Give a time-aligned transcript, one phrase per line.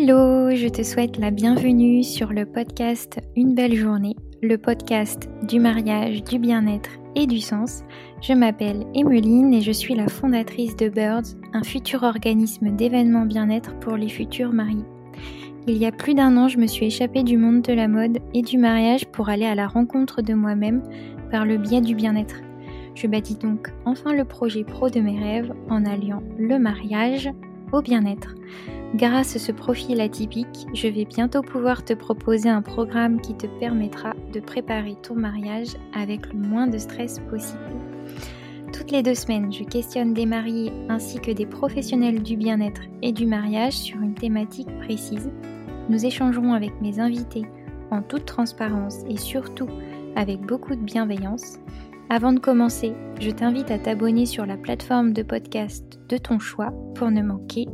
[0.00, 5.58] Hello, je te souhaite la bienvenue sur le podcast Une belle journée, le podcast du
[5.58, 7.82] mariage, du bien-être et du sens.
[8.22, 13.76] Je m'appelle Emeline et je suis la fondatrice de Birds, un futur organisme d'événements bien-être
[13.80, 14.84] pour les futurs mariés.
[15.66, 18.18] Il y a plus d'un an, je me suis échappée du monde de la mode
[18.34, 20.80] et du mariage pour aller à la rencontre de moi-même
[21.32, 22.36] par le biais du bien-être.
[22.94, 27.28] Je bâtis donc enfin le projet pro de mes rêves en alliant le mariage
[27.72, 28.36] au bien-être.
[28.94, 33.46] Grâce à ce profil atypique, je vais bientôt pouvoir te proposer un programme qui te
[33.60, 37.60] permettra de préparer ton mariage avec le moins de stress possible.
[38.72, 43.12] Toutes les deux semaines, je questionne des mariés ainsi que des professionnels du bien-être et
[43.12, 45.30] du mariage sur une thématique précise.
[45.90, 47.44] Nous échangerons avec mes invités
[47.90, 49.68] en toute transparence et surtout
[50.16, 51.58] avec beaucoup de bienveillance.
[52.08, 56.72] Avant de commencer, je t'invite à t'abonner sur la plateforme de podcast de ton choix
[56.94, 57.66] pour ne manquer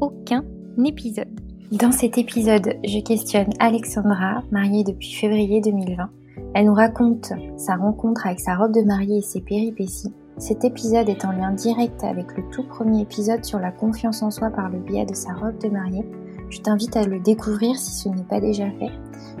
[0.00, 0.44] aucun
[0.84, 1.28] épisode.
[1.72, 6.08] Dans cet épisode, je questionne Alexandra, mariée depuis février 2020.
[6.54, 10.12] Elle nous raconte sa rencontre avec sa robe de mariée et ses péripéties.
[10.38, 14.30] Cet épisode est en lien direct avec le tout premier épisode sur la confiance en
[14.30, 16.04] soi par le biais de sa robe de mariée.
[16.48, 18.92] Je t'invite à le découvrir si ce n'est pas déjà fait.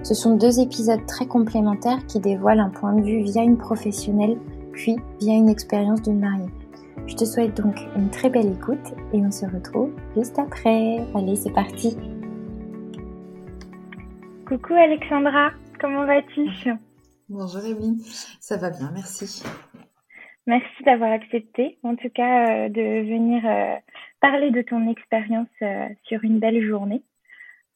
[0.02, 4.36] Ce sont deux épisodes très complémentaires qui dévoilent un point de vue via une professionnelle,
[4.72, 6.50] puis via une expérience d'une mariée.
[7.08, 10.98] Je te souhaite donc une très belle écoute et on se retrouve juste après.
[11.14, 11.96] Allez, c'est parti.
[14.46, 16.46] Coucou Alexandra, comment vas-tu?
[17.30, 17.98] Bonjour Evelyne,
[18.40, 19.42] ça va bien, merci.
[20.46, 23.74] Merci d'avoir accepté, en tout cas, euh, de venir euh,
[24.20, 27.02] parler de ton expérience euh, sur une belle journée.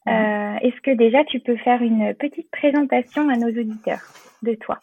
[0.07, 4.03] Est-ce que déjà tu peux faire une petite présentation à nos auditeurs
[4.43, 4.79] de toi?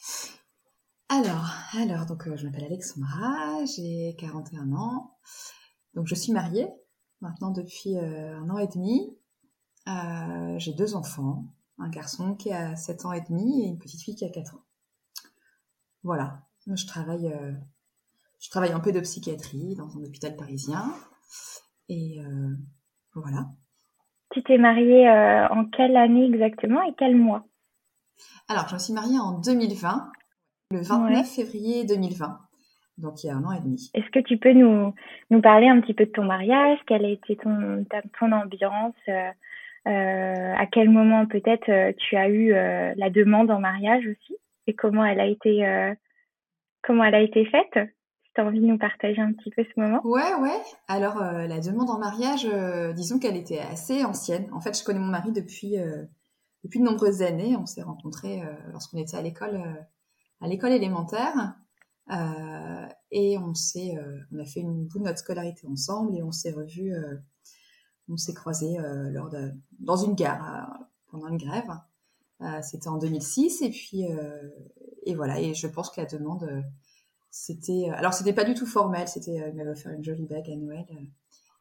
[1.10, 5.18] Alors, alors, donc euh, je m'appelle Alexandra, j'ai 41 ans.
[5.96, 6.68] Donc je suis mariée
[7.20, 9.18] maintenant depuis euh, un an et demi.
[9.88, 11.46] Euh, j'ai deux enfants,
[11.80, 14.54] un garçon qui a 7 ans et demi et une petite fille qui a 4
[14.54, 14.64] ans.
[16.04, 17.34] Voilà, je travaille,
[18.40, 20.94] je travaille un peu de psychiatrie dans un hôpital parisien.
[21.90, 22.22] Et
[23.16, 23.50] voilà.
[24.30, 27.44] Tu t'es mariée en quelle année exactement et quel mois?
[28.48, 30.12] Alors, je me suis mariée en 2020
[30.72, 32.40] le 29 février 2020,
[33.00, 33.90] donc il y a un an et demi.
[33.96, 34.94] Est-ce que tu peux nous,
[35.32, 36.78] nous parler un petit peu de ton mariage?
[36.86, 37.86] Quelle a été ton,
[38.20, 38.94] ton ambiance?
[39.08, 39.32] Euh,
[39.88, 44.38] euh, À quel moment peut-être euh, tu as eu la demande en mariage aussi?
[44.68, 45.96] Et comment elle a été,
[46.84, 47.90] comment elle a été faite?
[48.24, 50.02] Si tu as envie de nous partager un petit peu ce moment.
[50.04, 50.62] Ouais, ouais.
[50.88, 52.48] Alors la demande en mariage,
[52.94, 54.48] disons qu'elle était assez ancienne.
[54.54, 55.78] En fait, je connais mon mari depuis,
[56.64, 57.56] depuis de nombreuses années.
[57.58, 59.60] On s'est rencontrés lorsqu'on était à l'école
[60.42, 61.56] à l'école élémentaire.
[62.12, 66.24] Euh, et on s'est, euh, on a fait une bout de notre scolarité ensemble et
[66.24, 67.18] on s'est revus, euh,
[68.10, 68.78] on s'est croisés
[69.12, 70.80] lors de, dans une gare
[71.12, 71.70] pendant une grève.
[72.64, 74.06] c'était en 2006 et puis
[75.04, 76.64] et voilà et je pense que la demande
[77.30, 80.56] c'était alors c'était pas du tout formel c'était il m'avait offert une jolie bague à
[80.56, 80.88] Noël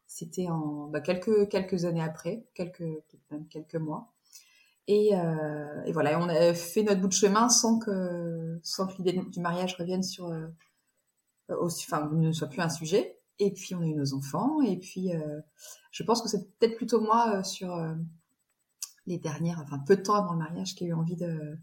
[0.07, 3.03] c'était en bah, quelques quelques années après quelques
[3.51, 4.15] quelques mois
[4.89, 9.21] euh, et, voilà, on a fait notre bout de chemin sans que, sans que l'idée
[9.31, 10.49] du mariage revienne sur, euh,
[11.61, 13.19] enfin, ne soit plus un sujet.
[13.39, 14.61] Et puis on a eu nos enfants.
[14.63, 15.41] Et puis euh,
[15.93, 17.77] je pense que c'est peut-être plutôt moi sur
[19.07, 21.57] les dernières, enfin peu de temps avant le mariage, qui a eu envie de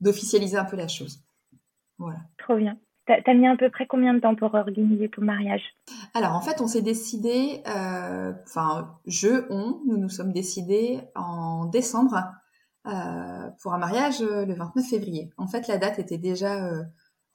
[0.00, 1.24] d'officialiser un peu la chose.
[1.98, 2.20] Voilà.
[2.38, 2.78] Trop bien.
[3.06, 5.62] T'as as mis à peu près combien de temps pour organiser ton mariage?
[6.14, 11.66] Alors en fait, on s'est décidé, euh, enfin je, on, nous nous sommes décidés en
[11.66, 12.24] décembre
[12.86, 15.30] euh, pour un mariage euh, le 29 février.
[15.36, 16.70] En fait, la date était déjà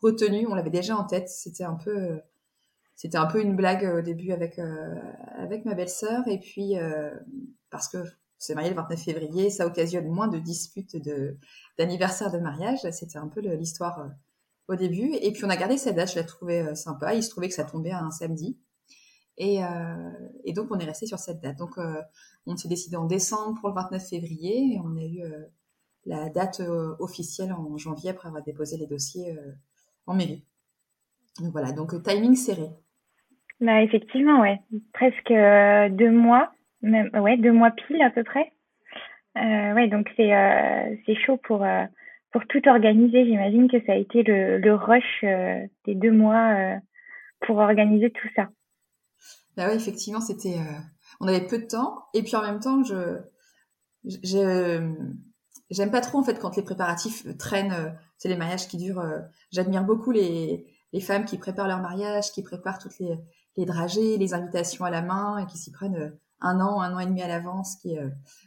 [0.01, 1.29] retenue, on l'avait déjà en tête.
[1.29, 2.19] C'était un peu,
[3.13, 4.59] un peu une blague au début avec
[5.37, 6.77] avec ma belle-sœur et puis
[7.69, 7.99] parce que
[8.39, 10.97] c'est marié le 29 février, ça occasionne moins de disputes
[11.77, 12.79] d'anniversaire de mariage.
[12.91, 14.09] C'était un peu l'histoire
[14.69, 15.11] au début.
[15.21, 17.13] Et puis on a gardé cette date, je la trouvais euh, sympa.
[17.13, 18.57] Il se trouvait que ça tombait un samedi.
[19.37, 21.57] Et, euh, donc on est resté sur cette date.
[21.57, 22.01] Donc euh,
[22.45, 25.21] on s'est décidé en décembre pour le 29 février et on a eu
[26.05, 26.61] la date
[26.99, 29.37] officielle en janvier après avoir déposé les dossiers
[30.07, 30.45] en mairie.
[31.39, 32.69] Donc voilà, donc timing serré.
[33.61, 34.59] Bah effectivement, ouais,
[34.93, 36.51] presque deux mois,
[36.81, 38.51] même, ouais, deux mois pile à peu près.
[39.35, 40.31] ouais, donc c'est
[41.05, 41.63] c'est chaud pour
[42.31, 46.75] pour tout organiser, j'imagine que ça a été le, rush euh, des deux mois euh,
[47.41, 48.49] pour organiser tout ça.
[49.57, 50.57] Bah oui, effectivement, c'était.
[50.57, 50.79] Euh,
[51.19, 53.17] on avait peu de temps, et puis en même temps, je,
[55.69, 57.95] j'aime pas trop en fait quand les préparatifs traînent.
[58.17, 59.03] c'est les mariages qui durent.
[59.51, 63.17] J'admire beaucoup les, les femmes qui préparent leur mariage, qui préparent toutes les,
[63.57, 66.99] les dragées, les invitations à la main, et qui s'y prennent un an, un an
[66.99, 67.75] et demi à l'avance.
[67.77, 67.97] Qui,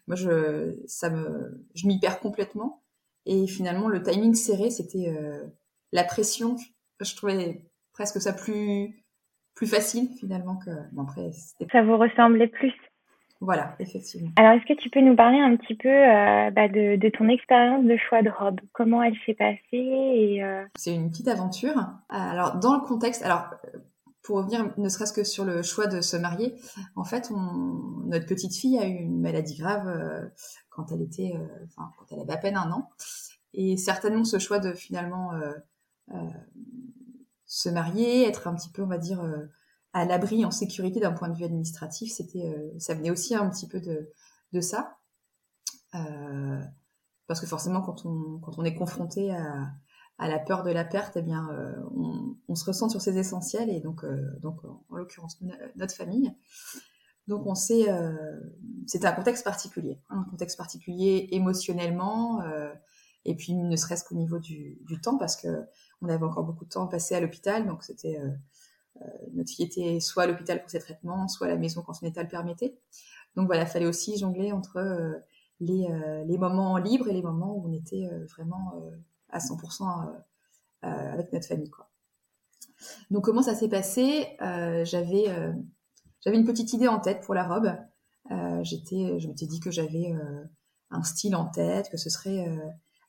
[0.06, 2.81] moi, je, ça me, je m'y perds complètement.
[3.26, 5.12] Et finalement, le timing serré, c'était
[5.92, 6.56] la pression.
[7.00, 9.02] Je trouvais presque ça plus
[9.54, 10.70] plus facile finalement que.
[10.92, 11.30] Bon, après,
[11.70, 12.72] ça vous ressemblait plus.
[13.40, 14.30] Voilà, effectivement.
[14.36, 17.28] Alors, est-ce que tu peux nous parler un petit peu euh, bah, de, de, ton
[17.28, 18.60] expérience de choix de robe?
[18.72, 20.64] Comment elle s'est passée et, euh...
[20.76, 21.74] C'est une petite aventure.
[22.08, 23.50] Alors, dans le contexte, alors
[24.22, 26.54] pour revenir ne serait-ce que sur le choix de se marier,
[26.94, 30.28] en fait, on, notre petite fille a eu une maladie grave euh,
[30.74, 32.90] quand elle était, euh, enfin, quand elle avait à peine un an.
[33.54, 36.30] Et certainement, ce choix de finalement euh,
[37.46, 39.22] se marier, être un petit peu, on va dire,
[39.92, 43.48] à l'abri, en sécurité d'un point de vue administratif, c'était, euh, ça venait aussi un
[43.50, 44.98] petit peu de, ça.
[45.94, 46.60] Euh,
[47.26, 51.16] parce que forcément, quand on, quand on est confronté à, la peur de la perte,
[51.16, 54.04] eh bien, euh, on, on, se ressent sur ses essentiels, et donc,
[54.40, 55.38] donc en l'occurrence,
[55.76, 56.32] notre famille.
[57.28, 57.86] Donc, on sait,
[58.86, 62.42] c'était un contexte particulier, un contexte particulier émotionnellement,
[63.24, 65.64] et puis ne serait-ce qu'au niveau du, du, temps, parce que
[66.00, 68.20] on avait encore beaucoup de temps passé à l'hôpital, donc c'était
[69.00, 71.94] euh, notre fille était soit à l'hôpital pour ses traitements, soit à la maison quand
[71.94, 72.76] son état le permettait.
[73.36, 75.14] Donc voilà, il fallait aussi jongler entre euh,
[75.60, 78.82] les, euh, les, moments libres et les moments où on était vraiment
[79.30, 80.12] à 100%
[80.82, 81.70] avec notre famille.
[81.70, 81.88] Quoi.
[83.10, 84.36] Donc comment ça s'est passé?
[84.40, 85.28] J'avais
[86.22, 87.72] j'avais une petite idée en tête pour la robe.
[88.62, 90.14] j'étais, je m'étais dit que j'avais
[90.90, 92.46] un style en tête, que ce serait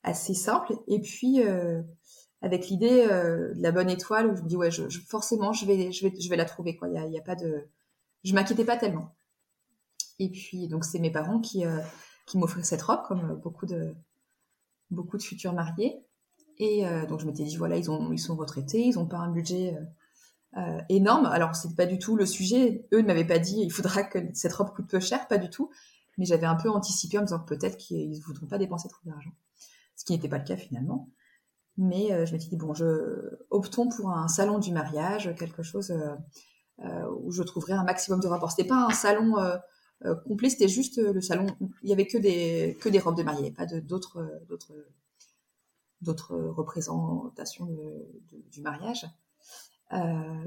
[0.04, 0.74] assez simple.
[0.88, 1.42] Et puis
[2.44, 5.92] avec l'idée euh, de la bonne étoile je me dis ouais, je, forcément je vais,
[5.92, 6.90] je vais, je vais la trouver quoi.
[6.90, 7.70] Il y a, y a, pas de,
[8.24, 9.16] je m'inquiétais pas tellement.
[10.20, 11.80] Et puis donc c'est mes parents qui euh,
[12.28, 13.96] qui m'offraient cette robe comme beaucoup de
[14.92, 16.06] beaucoup de futurs mariés.
[16.58, 19.18] Et euh, donc je m'étais dit voilà ils ont ils sont retraités, ils ont pas
[19.18, 19.78] un budget
[20.90, 21.26] énorme.
[21.26, 22.88] Alors c'est pas du tout le sujet.
[22.94, 25.50] Eux ne m'avaient pas dit il faudra que cette robe coûte peu cher, pas du
[25.50, 25.70] tout.
[26.18, 29.02] Mais j'avais un peu anticipé en me disant peut-être qu'ils ne voudront pas dépenser trop
[29.06, 29.32] d'argent,
[29.96, 31.10] ce qui n'était pas le cas finalement.
[31.78, 35.92] Mais euh, je m'étais dit, bon, je, optons pour un salon du mariage, quelque chose
[35.92, 36.16] euh,
[36.86, 38.52] euh, où je trouverais un maximum de rapports.
[38.52, 39.36] C'était pas un salon
[40.26, 41.48] complet, c'était juste le salon.
[41.82, 44.28] Il y avait que des, que des robes de mariée, pas d'autres
[46.02, 47.70] représentations
[48.52, 49.08] du mariage.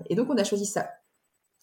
[0.09, 0.91] Et donc, on a choisi ça.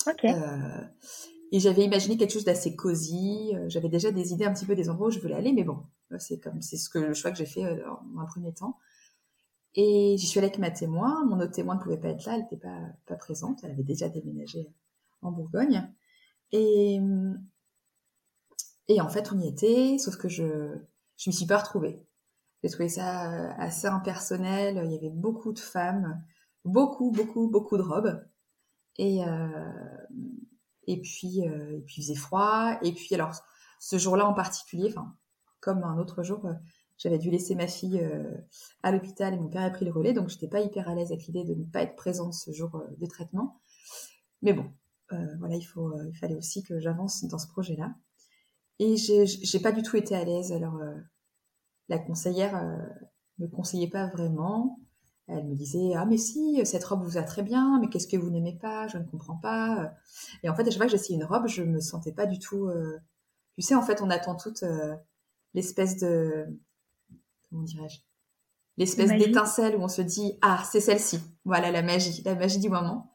[0.05, 0.25] Ok.
[0.25, 3.53] et j'avais imaginé quelque chose d'assez cosy.
[3.67, 5.83] J'avais déjà des idées un petit peu des endroits où je voulais aller, mais bon,
[6.17, 8.77] c'est comme c'est ce que le choix que j'ai fait en un premier temps.
[9.75, 11.25] Et j'y suis allée avec ma témoin.
[11.25, 13.63] Mon autre témoin ne pouvait pas être là, elle n'était pas, pas présente.
[13.63, 14.71] Elle avait déjà déménagé
[15.21, 15.89] en Bourgogne.
[16.51, 16.99] Et,
[18.87, 20.77] et en fait, on y était, sauf que je ne
[21.27, 22.05] m'y suis pas retrouvée.
[22.63, 24.81] J'ai trouvé ça assez impersonnel.
[24.85, 26.23] Il y avait beaucoup de femmes,
[26.65, 28.25] beaucoup, beaucoup, beaucoup de robes.
[28.97, 29.97] Et, euh,
[30.87, 32.77] et, puis, euh, et puis, il faisait froid.
[32.81, 33.33] Et puis, alors,
[33.79, 35.15] ce jour-là en particulier, enfin,
[35.59, 36.45] comme un autre jour,
[36.97, 38.31] j'avais dû laisser ma fille euh,
[38.81, 40.95] à l'hôpital et mon père a pris le relais, donc je n'étais pas hyper à
[40.95, 43.59] l'aise avec l'idée de ne pas être présente ce jour euh, de traitement.
[44.41, 44.71] Mais bon,
[45.11, 47.93] euh, voilà, il, faut, il fallait aussi que j'avance dans ce projet-là.
[48.79, 50.51] Et j'ai pas du tout été à l'aise.
[50.51, 50.79] Alors,
[51.89, 52.59] la conseillère
[53.37, 54.79] me conseillait pas vraiment.
[55.27, 58.17] Elle me disait ah mais si cette robe vous a très bien, mais qu'est-ce que
[58.17, 58.87] vous n'aimez pas?
[58.87, 59.93] Je ne comprends pas.
[60.43, 62.39] Et en fait, à chaque fois que j'essayais une robe, je me sentais pas du
[62.39, 62.69] tout.
[63.55, 64.63] Tu sais, en fait, on attend toute
[65.53, 66.47] l'espèce de
[67.49, 67.99] comment dirais-je,
[68.77, 72.69] l'espèce d'étincelle où on se dit ah c'est celle-ci, voilà la magie, la magie du
[72.69, 73.11] moment.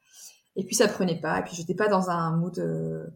[0.56, 3.06] Et puis ça prenait pas, et puis j'étais pas dans un mood, euh...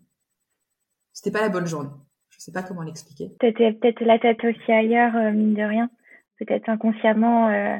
[1.12, 1.90] c'était pas la bonne journée.
[2.30, 3.34] Je sais pas comment l'expliquer.
[3.40, 5.90] T'étais peut-être la tête aussi ailleurs, euh, mine de rien.
[6.38, 7.78] Peut-être inconsciemment, euh,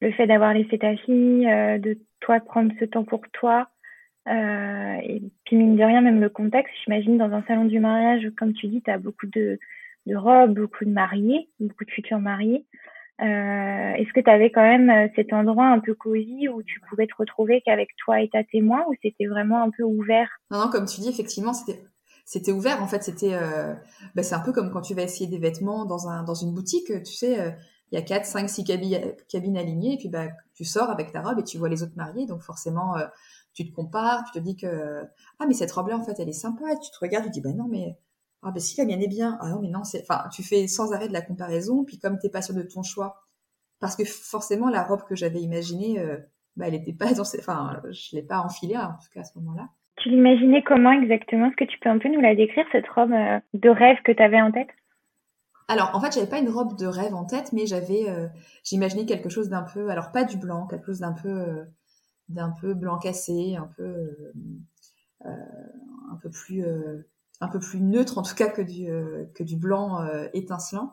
[0.00, 3.68] le fait d'avoir laissé ta fille, euh, de toi prendre ce temps pour toi.
[4.26, 8.52] et puis mine de rien, même le contexte, j'imagine dans un salon du mariage, comme
[8.52, 9.58] tu dis, tu as beaucoup de,
[10.06, 12.66] de robes, beaucoup de mariés, beaucoup de futurs mariés.
[13.20, 16.80] Euh, Est-ce que tu avais quand même euh, cet endroit un peu cosy où tu
[16.88, 20.28] pouvais te retrouver qu'avec toi et ta témoin ou c'était vraiment un peu ouvert?
[20.50, 21.80] Non, non, comme tu dis, effectivement, c'était
[22.24, 22.80] c'était ouvert.
[22.82, 23.74] En fait, c'était euh,
[24.14, 26.54] bah, c'est un peu comme quand tu vas essayer des vêtements dans un dans une
[26.54, 26.92] boutique.
[27.04, 27.50] Tu sais, euh,
[27.90, 31.22] il y a 4, 5, 6 cabines, alignées et puis bah tu sors avec ta
[31.22, 32.26] robe et tu vois les autres mariés.
[32.26, 33.06] Donc forcément, euh,
[33.54, 35.02] tu te compares, tu te dis que
[35.38, 36.64] ah mais cette robe là en fait elle est sympa.
[36.72, 37.98] Et tu te regardes, tu te dis bah non mais
[38.42, 40.68] ah ben si la mienne est bien, ah non mais non, c'est, enfin tu fais
[40.68, 43.22] sans arrêt de la comparaison, puis comme t'es pas sûr de ton choix,
[43.80, 46.18] parce que forcément la robe que j'avais imaginée, euh,
[46.56, 49.38] bah, elle était pas dans, enfin je l'ai pas enfilée en tout cas à ce
[49.38, 49.68] moment-là.
[49.96, 51.46] Tu l'imaginais comment exactement?
[51.46, 54.12] Est-ce que tu peux un peu nous la décrire cette robe euh, de rêve que
[54.12, 54.68] tu avais en tête?
[55.68, 58.26] Alors, en fait, j'avais pas une robe de rêve en tête, mais j'avais, euh,
[58.64, 61.66] j'imaginais quelque chose d'un peu, alors pas du blanc, quelque chose d'un peu,
[62.28, 64.32] d'un peu blanc cassé, un peu,
[65.24, 66.64] un peu plus
[67.40, 68.86] un peu plus neutre en tout cas que du
[69.34, 70.92] que du blanc étincelant,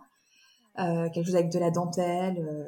[0.75, 2.67] quelque chose avec de la dentelle.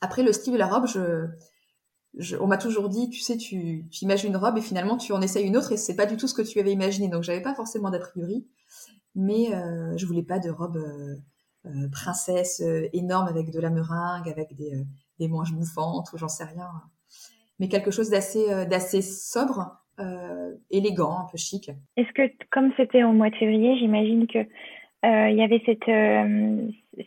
[0.00, 4.04] Après le style de la robe, je on m'a toujours dit, tu sais, tu, tu,
[4.04, 6.28] imagines une robe et finalement tu en essayes une autre et c'est pas du tout
[6.28, 7.08] ce que tu avais imaginé.
[7.08, 8.46] Donc j'avais pas forcément d'a priori,
[9.14, 11.16] mais euh, je voulais pas de robe euh,
[11.66, 14.84] euh princesse énorme avec de la meringue, avec des,
[15.18, 16.68] des manches bouffantes ou j'en sais rien.
[17.60, 19.70] Mais quelque chose d'assez d'assez sobre,
[20.70, 21.70] élégant, un peu chic.
[21.96, 24.40] Est-ce que comme c'était au mois de février, j'imagine que
[25.04, 25.90] il y avait cette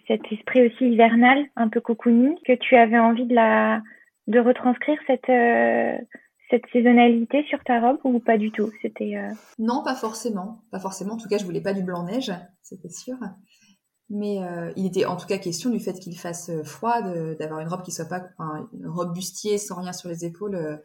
[0.08, 3.82] cet esprit aussi hivernal, un peu cocooning, que tu avais envie de la
[4.28, 5.30] de retranscrire cette
[6.50, 8.72] cette saisonnalité sur ta robe ou pas du tout?
[8.82, 11.14] C'était euh, non, pas forcément, pas forcément.
[11.14, 13.16] En tout cas, je voulais pas du blanc neige, c'était sûr.
[14.10, 17.68] Mais euh, il était en tout cas question du fait qu'il fasse froid, d'avoir une
[17.68, 18.24] robe qui soit pas
[18.74, 20.80] une robe bustier sans rien sur les épaules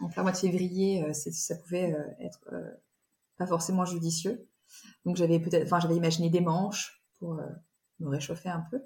[0.00, 1.04] en plein mois de février.
[1.12, 2.52] ça pouvait être
[3.38, 4.46] pas forcément judicieux.
[5.04, 7.40] Donc j'avais peut-être, enfin j'avais imaginé des manches pour
[7.98, 8.80] me réchauffer un peu.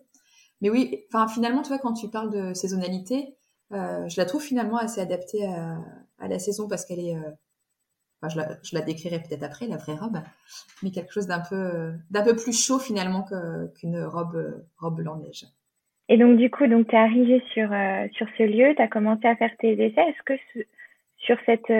[0.60, 3.36] Mais oui, enfin finalement, tu vois, quand tu parles de saisonnalité,
[3.72, 5.78] euh, je la trouve finalement assez adaptée à,
[6.18, 7.16] à la saison parce qu'elle est.
[7.16, 7.30] Euh,
[8.22, 10.18] enfin, je, la, décrirai peut-être après, la vraie robe,
[10.82, 13.24] mais quelque chose d'un peu, d'un peu plus chaud finalement
[13.74, 15.46] qu'une robe, robe blanc-neige.
[16.08, 18.88] Et donc, du coup, donc, tu es arrivé sur, euh, sur ce lieu, tu as
[18.88, 20.08] commencé à faire tes essais.
[20.08, 20.34] Est-ce que
[21.16, 21.72] sur cette,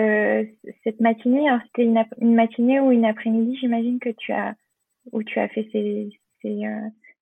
[0.83, 4.55] cette matinée, c'était une, une, matinée ou une après-midi, j'imagine, que tu as,
[5.11, 6.09] où tu as fait ces,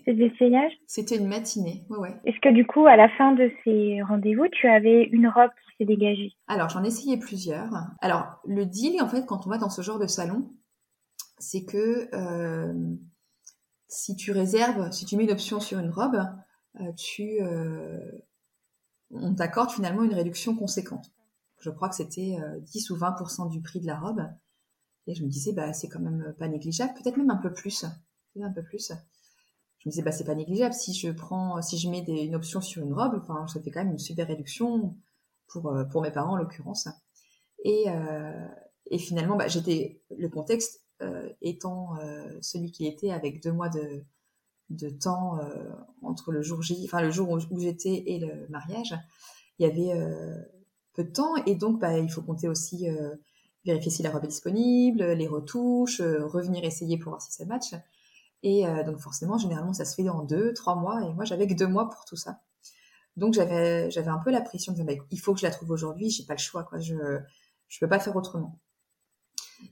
[0.05, 2.22] ces essayages C'était une matinée, ouais, ouais.
[2.25, 5.77] Est-ce que du coup, à la fin de ces rendez-vous, tu avais une robe qui
[5.77, 6.33] s'est dégagée?
[6.48, 7.72] Alors, j'en ai essayé plusieurs.
[8.01, 10.51] Alors, le deal, en fait, quand on va dans ce genre de salon,
[11.39, 12.95] c'est que euh,
[13.88, 16.22] si tu réserves, si tu mets une option sur une robe,
[16.79, 18.00] euh, tu, euh,
[19.12, 21.12] on t'accorde finalement une réduction conséquente.
[21.60, 24.22] Je crois que c'était 10 ou 20% du prix de la robe.
[25.07, 27.86] Et je me disais, bah, c'est quand même pas négligeable, peut-être même un peu plus.
[28.41, 28.91] Un peu plus
[29.84, 30.74] je me disais bah c'est pas négligeable.
[30.74, 33.84] Si je prends si je mets une option sur une robe enfin ça fait quand
[33.84, 34.96] même une super réduction
[35.48, 36.88] pour euh, pour mes parents en l'occurrence.
[37.66, 38.48] Et euh,
[38.88, 43.70] et finalement bah, j'étais le contexte euh, étant euh, celui qui était avec deux mois
[43.70, 44.06] de
[44.70, 45.70] de temps euh,
[46.02, 48.96] entre le jour J enfin le jour où, où j'étais et le mariage
[49.60, 49.94] il y avait
[50.94, 51.36] peu de temps.
[51.46, 52.88] Et donc bah il faut compter aussi
[53.66, 57.75] vérifier si la robe est disponible les retouches revenir essayer pour voir si ça match
[58.44, 61.02] et euh, donc forcément, généralement, ça se fait en deux, trois mois.
[61.04, 62.42] Et moi, j'avais que deux mois pour tout ça.
[63.16, 65.52] Donc j'avais j'avais un peu la pression de dire, bah, il faut que je la
[65.52, 66.10] trouve aujourd'hui.
[66.10, 66.80] J'ai pas le choix, quoi.
[66.80, 66.96] Je
[67.70, 68.60] je peux pas faire autrement.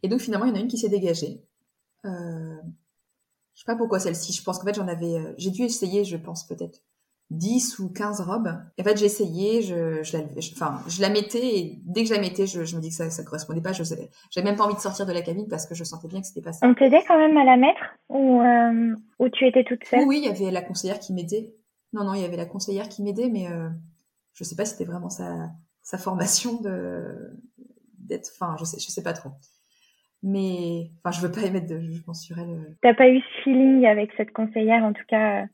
[0.03, 1.43] Et donc finalement, il y en a une qui s'est dégagée.
[2.05, 2.57] Euh,
[3.53, 4.33] je sais pas pourquoi celle-ci.
[4.33, 5.15] Je pense qu'en fait, j'en avais.
[5.15, 6.81] Euh, j'ai dû essayer, je pense peut-être
[7.31, 8.53] 10 ou 15 robes.
[8.77, 10.23] Et en fait, j'ai essayé, je, je, la,
[10.53, 12.95] enfin, je la mettais et dès que je la mettais, je, je me dis que
[12.95, 13.71] ça, ça correspondait pas.
[13.71, 16.19] Je j'avais même pas envie de sortir de la cabine parce que je sentais bien
[16.19, 16.67] que c'était pas ça.
[16.67, 20.03] On t'aidait quand même à la mettre ou, euh, ou tu étais toute seule?
[20.05, 21.53] Oui, il y avait la conseillère qui m'aidait.
[21.93, 23.69] Non, non, il y avait la conseillère qui m'aidait, mais euh,
[24.33, 27.31] je sais pas si c'était vraiment sa, sa formation de
[27.97, 28.29] d'être.
[28.35, 29.29] Enfin, je sais, je sais pas trop.
[30.21, 32.75] Mais enfin, je veux pas émettre de jugement sur elle.
[32.81, 35.45] T'as pas eu ce feeling avec cette conseillère, en tout cas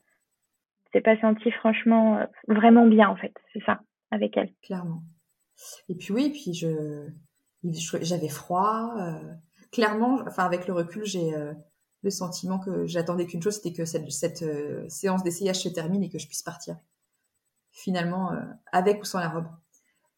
[0.92, 3.80] c'est pas senti franchement euh, vraiment bien en fait, c'est ça,
[4.10, 4.52] avec elle.
[4.62, 5.02] Clairement.
[5.88, 7.16] Et puis oui, puis je
[8.00, 8.94] j'avais froid.
[8.98, 9.34] Euh,
[9.72, 11.52] clairement, enfin avec le recul, j'ai euh,
[12.02, 14.44] le sentiment que j'attendais qu'une chose, c'était que cette, cette
[14.90, 16.76] séance d'essayage se termine et que je puisse partir.
[17.72, 18.32] Finalement,
[18.72, 19.48] avec ou sans la robe.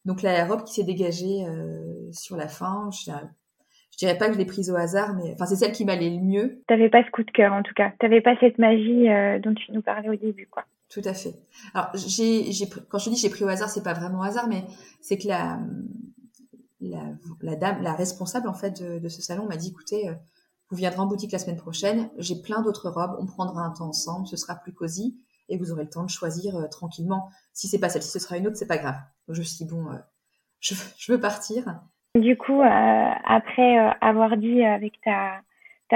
[0.05, 1.43] Donc la robe qui s'est dégagée
[2.11, 2.89] sur la fin,
[3.91, 6.09] je dirais pas que je l'ai prise au hasard, mais enfin c'est celle qui m'allait
[6.09, 6.63] le mieux.
[6.67, 7.91] T'avais pas ce coup de cœur en tout cas.
[7.99, 10.65] T'avais pas cette magie euh, dont tu nous parlais au début, quoi.
[10.89, 11.35] Tout à fait.
[11.73, 14.65] Alors j'ai, j'ai quand je dis j'ai pris au hasard, c'est pas vraiment hasard, mais
[15.01, 15.59] c'est que la,
[16.81, 17.03] la,
[17.41, 20.13] la dame, la responsable en fait de, de ce salon m'a dit écoutez, euh,
[20.69, 23.87] vous viendrez en boutique la semaine prochaine, j'ai plein d'autres robes, on prendra un temps
[23.89, 25.17] ensemble, ce sera plus cosy
[25.47, 27.29] et vous aurez le temps de choisir euh, tranquillement.
[27.53, 28.95] Si c'est pas celle-ci, ce sera une autre, c'est pas grave.
[29.27, 29.85] Donc je me suis dit bon,
[30.59, 31.81] je, je veux partir.
[32.15, 35.41] Du coup, euh, après euh, avoir dit avec ta,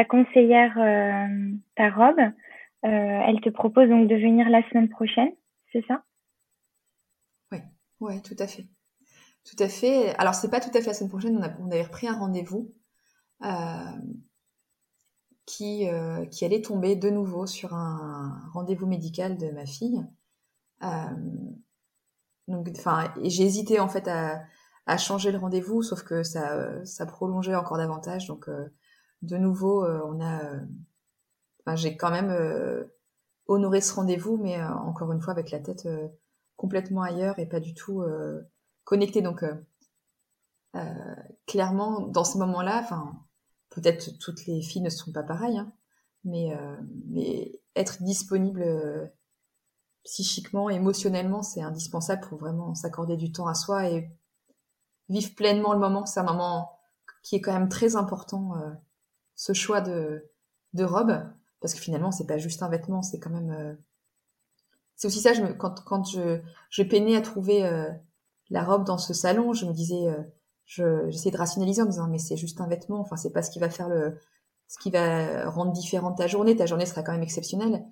[0.06, 2.32] conseillère euh, ta robe,
[2.84, 5.32] elle te propose donc de venir la semaine prochaine,
[5.74, 6.04] c'est ça?
[7.52, 7.58] Oui,
[8.00, 8.68] ouais, tout à fait.
[9.44, 10.16] Tout à fait.
[10.20, 12.18] Alors, c'est pas tout à fait la semaine prochaine, on, a, on avait repris un
[12.18, 12.74] rendez-vous
[15.46, 20.02] qui, allait tomber de nouveau sur un rendez-vous médical de ma fille.
[22.48, 22.70] donc,
[23.24, 24.44] j'ai hésité en fait à,
[24.86, 28.28] à changer le rendez-vous, sauf que ça, ça prolongeait encore davantage.
[28.28, 28.70] Donc, euh,
[29.22, 32.32] de nouveau, euh, on a, euh, j'ai quand même
[33.48, 35.88] honoré ce rendez-vous, mais encore une fois avec la tête
[36.58, 38.04] complètement ailleurs et pas du tout
[38.84, 39.24] connectée.
[39.24, 39.44] Donc,
[41.48, 43.20] clairement, dans ce moment-là, enfin,
[43.72, 45.74] peut-être toutes les filles ne sont pas pareilles, hein,
[46.24, 46.56] mais,
[47.08, 49.12] mais être disponible
[50.04, 54.08] psychiquement, émotionnellement, c'est indispensable pour vraiment s'accorder du temps à soi et
[55.10, 56.06] vivre pleinement le moment.
[56.06, 56.80] C'est un moment
[57.24, 58.54] qui est quand même très important,
[59.36, 60.30] ce choix de,
[60.74, 61.24] de robe,
[61.60, 63.78] parce que finalement, c'est pas juste un vêtement, c'est quand même
[64.96, 67.92] c'est aussi ça, je me, quand, quand je, je peinais à trouver euh,
[68.50, 70.22] la robe dans ce salon, je me disais, euh,
[70.66, 73.42] je, j'essayais de rationaliser en me disant, mais c'est juste un vêtement, enfin, c'est pas
[73.42, 74.18] ce qui va faire le,
[74.68, 77.86] ce qui va rendre différente ta journée, ta journée sera quand même exceptionnelle.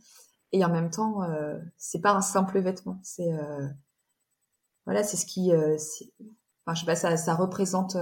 [0.53, 3.67] Et en même temps, euh, c'est pas un simple vêtement, c'est, euh,
[4.85, 5.51] voilà, c'est ce qui,
[6.65, 7.97] enfin, je sais pas, ça, ça représente,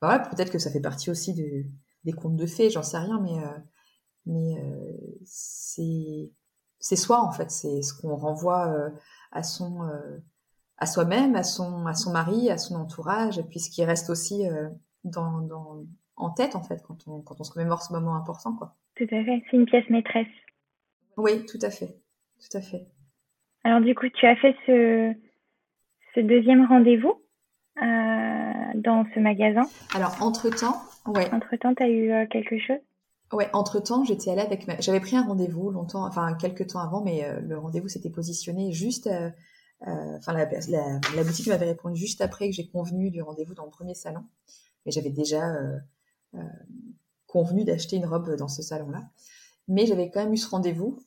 [0.00, 1.64] voilà, peut-être que ça fait partie aussi de,
[2.04, 3.40] des contes de fées, j'en sais rien, mais,
[4.26, 4.62] mais
[5.24, 6.30] c'est,
[6.84, 8.90] c'est soi en fait, c'est ce qu'on renvoie euh,
[9.32, 10.18] à son euh,
[10.76, 14.10] à soi-même, à son à son mari, à son entourage, et puis ce qui reste
[14.10, 14.68] aussi euh,
[15.02, 15.84] dans, dans,
[16.16, 18.76] en tête en fait quand on quand on se commémore ce moment important quoi.
[18.96, 20.28] Tout à fait, c'est une pièce maîtresse.
[21.16, 21.96] Oui, tout à fait,
[22.38, 22.86] tout à fait.
[23.64, 25.14] Alors du coup, tu as fait ce
[26.14, 27.14] ce deuxième rendez-vous
[27.76, 29.62] dans ce magasin?
[29.94, 31.32] Alors entre temps, ouais.
[31.32, 32.78] Entre temps, tu as eu quelque chose?
[33.34, 34.80] Ouais, entre temps, j'étais allée avec ma...
[34.80, 38.72] J'avais pris un rendez-vous longtemps, enfin quelques temps avant, mais euh, le rendez-vous s'était positionné
[38.72, 39.08] juste.
[39.08, 39.30] Euh,
[39.88, 43.64] euh, enfin, la, la, boutique m'avait répondu juste après que j'ai convenu du rendez-vous dans
[43.64, 44.24] le premier salon.
[44.86, 45.42] Mais j'avais déjà
[47.26, 49.02] convenu d'acheter une robe dans ce salon-là.
[49.66, 51.00] Mais j'avais quand même eu ce rendez-vous.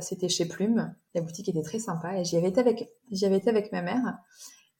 [0.00, 0.94] C'était chez Plume.
[1.14, 3.82] La boutique était très sympa et j'y avais été avec, j'y avais été avec ma
[3.82, 4.18] mère.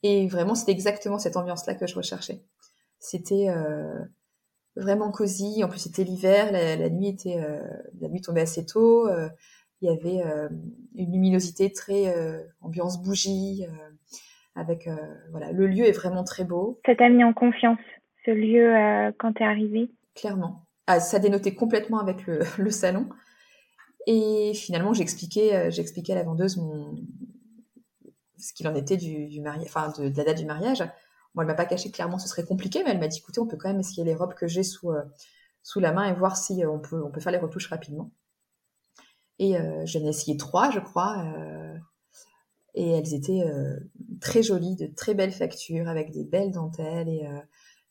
[0.02, 2.42] Et vraiment, c'était exactement cette ambiance-là que je recherchais.
[2.98, 3.48] C'était
[4.76, 5.62] vraiment cosy.
[5.64, 7.60] En plus, c'était l'hiver, la, nuit était, euh,
[8.00, 9.08] la nuit tombait assez tôt.
[9.08, 9.28] Euh,
[9.80, 10.48] il y avait euh,
[10.94, 12.14] une luminosité très
[12.60, 13.64] ambiance bougie.
[14.54, 14.88] avec
[15.30, 16.80] voilà, le lieu est vraiment très beau.
[16.84, 17.78] Ça t'a mis en confiance
[18.26, 20.66] ce lieu quand t'es arrivé Clairement.
[20.86, 23.08] Ah, ça dénotait complètement avec le, le salon.
[24.06, 26.58] Et finalement, j'expliquais, j'expliquais à la vendeuse
[28.40, 30.80] ce qu'il en était du, enfin de, la date du mariage.
[31.34, 33.46] Moi, elle m'a pas caché clairement ce serait compliqué, mais elle m'a dit écoutez, on
[33.46, 35.02] peut quand même essayer les robes que j'ai sous, euh,
[35.62, 38.10] sous la main et voir si euh, on, peut, on peut faire les retouches rapidement.
[39.38, 41.24] Et euh, j'en ai essayé trois, je crois.
[42.74, 43.44] et elles étaient
[44.20, 47.26] très jolies, de très belles factures, avec des belles dentelles et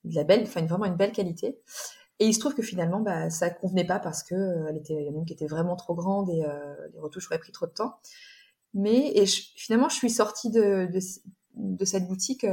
[0.04, 1.60] de la belle, vraiment une belle qualité.
[2.20, 5.10] Et il se trouve que finalement, bah, ça convenait pas parce que elle était, y
[5.10, 6.44] en a une qui était vraiment trop grande et
[6.94, 7.96] les retouches auraient pris trop de temps.
[8.74, 10.90] Mais et finalement, je suis sortie de,
[11.56, 12.46] de, cette boutique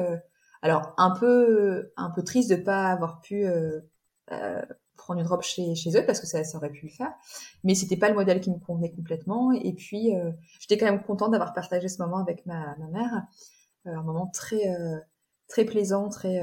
[0.62, 3.80] alors un peu un peu triste de pas avoir pu euh,
[4.32, 4.62] euh,
[4.96, 7.12] prendre une robe chez, chez eux parce que ça, ça aurait pu le faire,
[7.62, 9.52] mais c'était pas le modèle qui me convenait complètement.
[9.52, 13.26] Et puis euh, j'étais quand même contente d'avoir partagé ce moment avec ma, ma mère,
[13.84, 14.64] un moment très
[15.48, 16.42] très plaisant, très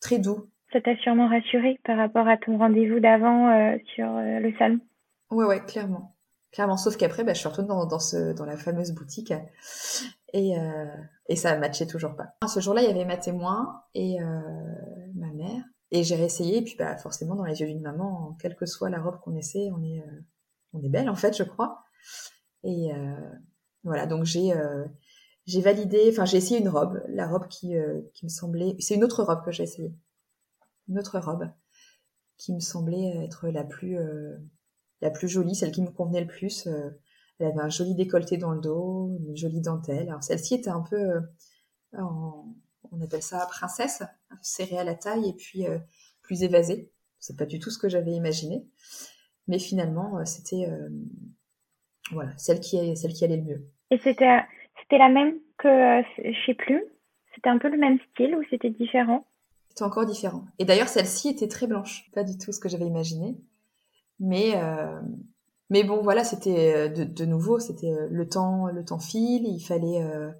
[0.00, 0.50] très doux.
[0.72, 4.80] Ça t'a sûrement rassuré par rapport à ton rendez-vous d'avant sur le salon?
[5.30, 6.14] Ouais ouais clairement.
[6.50, 9.34] Clairement, sauf qu'après, bah, je suis retournée dans, dans, ce, dans la fameuse boutique
[10.32, 10.86] et, euh,
[11.28, 12.32] et ça matchait toujours pas.
[12.48, 14.40] Ce jour-là, il y avait ma témoin et euh,
[15.14, 15.62] ma mère.
[15.90, 18.88] Et j'ai réessayé, et puis bah, forcément, dans les yeux d'une maman, quelle que soit
[18.88, 20.24] la robe qu'on essaie, on est, euh,
[20.72, 21.82] on est belle, en fait, je crois.
[22.64, 23.30] Et euh,
[23.84, 24.86] voilà, donc j'ai euh,
[25.46, 28.74] validé, enfin, j'ai essayé une robe, la robe qui, euh, qui me semblait...
[28.78, 29.92] C'est une autre robe que j'ai essayée.
[30.88, 31.50] Une autre robe
[32.36, 33.98] qui me semblait être la plus,
[35.00, 36.68] la plus jolie, celle qui me convenait le plus
[37.38, 40.08] elle avait un joli décolleté dans le dos, une jolie dentelle.
[40.08, 41.20] Alors celle-ci était un peu, euh,
[41.92, 44.02] on appelle ça princesse,
[44.42, 45.78] serrée à la taille et puis euh,
[46.22, 46.90] plus évasée.
[47.20, 48.64] C'est pas du tout ce que j'avais imaginé,
[49.46, 50.68] mais finalement euh, c'était
[52.12, 53.66] voilà celle qui celle qui allait le mieux.
[53.90, 54.40] Et c'était
[54.80, 56.02] c'était la même que
[56.44, 56.82] chez Plume?
[57.34, 59.26] C'était un peu le même style ou c'était différent?
[59.84, 60.44] Encore différent.
[60.58, 63.38] Et d'ailleurs celle-ci était très blanche, pas du tout ce que j'avais imaginé,
[64.18, 64.54] mais
[65.70, 69.46] mais bon, voilà, c'était euh, de, nouveau, c'était euh, le temps, le temps file.
[69.46, 70.30] Il fallait, euh,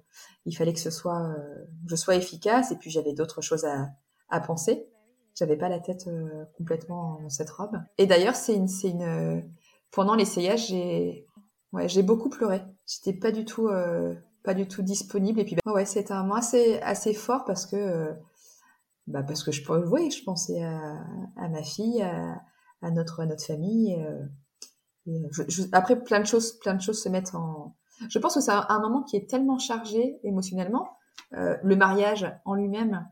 [0.45, 2.71] il fallait que ce soit, euh, je sois efficace.
[2.71, 3.89] Et puis j'avais d'autres choses à,
[4.29, 4.87] à penser.
[5.35, 6.09] J'avais pas la tête
[6.57, 7.79] complètement dans cette robe.
[7.97, 9.49] Et d'ailleurs, c'est une, c'est une,
[9.89, 11.27] pendant l'essayage, j'ai,
[11.71, 12.61] ouais, j'ai beaucoup pleuré.
[12.85, 13.69] J'étais pas du tout,
[14.43, 15.39] pas du tout disponible.
[15.39, 18.13] Et puis, bah, ouais, c'était un moment assez, assez fort parce que,
[19.09, 23.95] bah, parce que je, oui, je pensais à, ma fille, à, notre, à notre famille.
[23.95, 24.23] Euh,
[25.71, 27.75] après, plein de choses, plein de choses se mettent en.
[28.07, 30.89] Je pense que c'est un, moment qui est tellement chargé émotionnellement,
[31.33, 33.05] euh, le mariage en lui-même,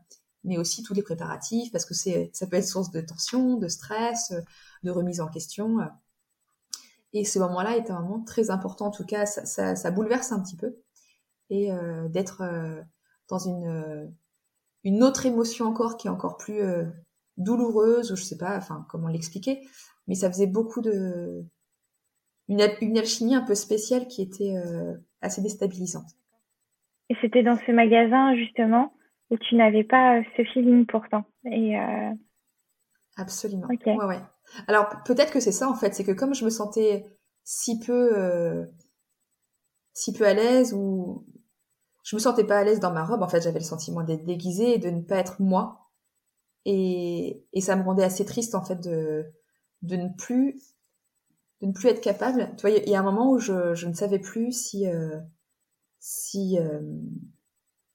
[0.44, 3.68] mais aussi tous les préparatifs, parce que c'est, ça peut être source de tension, de
[3.68, 4.32] stress,
[4.84, 5.78] de remise en question.
[7.12, 8.86] Et ce moment-là est un moment très important.
[8.86, 10.76] En tout cas, ça, ça, bouleverse un petit peu.
[11.50, 12.82] Et euh, d'être euh,
[13.28, 14.12] dans une,
[14.84, 16.60] une autre émotion encore qui est encore plus
[17.38, 19.60] douloureuse ou je sais pas, enfin comment l'expliquer,
[20.06, 21.44] mais ça faisait beaucoup de
[22.48, 26.10] une, une alchimie un peu spéciale qui était euh, assez déstabilisante.
[27.10, 28.94] Et c'était dans ce magasin justement
[29.30, 31.24] où tu n'avais pas ce feeling pourtant.
[31.44, 32.10] Et euh...
[33.16, 33.66] Absolument.
[33.66, 34.20] Ouais, ouais.
[34.66, 37.04] Alors peut-être que c'est ça en fait, c'est que comme je me sentais
[37.44, 38.66] si peu, euh,
[39.92, 41.26] si peu à l'aise ou
[42.08, 44.24] je me sentais pas à l'aise dans ma robe, en fait j'avais le sentiment d'être
[44.24, 45.90] déguisée et de ne pas être moi.
[46.64, 49.26] Et, et ça me rendait assez triste en fait de,
[49.82, 50.58] ne plus
[51.84, 52.50] être capable.
[52.56, 55.20] Tu vois, il y a un moment où je, ne savais plus si euh,
[55.98, 56.80] si euh,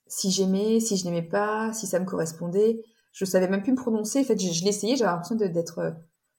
[0.05, 2.83] si j'aimais, si je n'aimais pas, si ça me correspondait.
[3.13, 4.19] Je savais même plus me prononcer.
[4.19, 5.79] En fait, je, l'essayais, j'avais l'impression d'être.
[5.79, 5.91] Euh,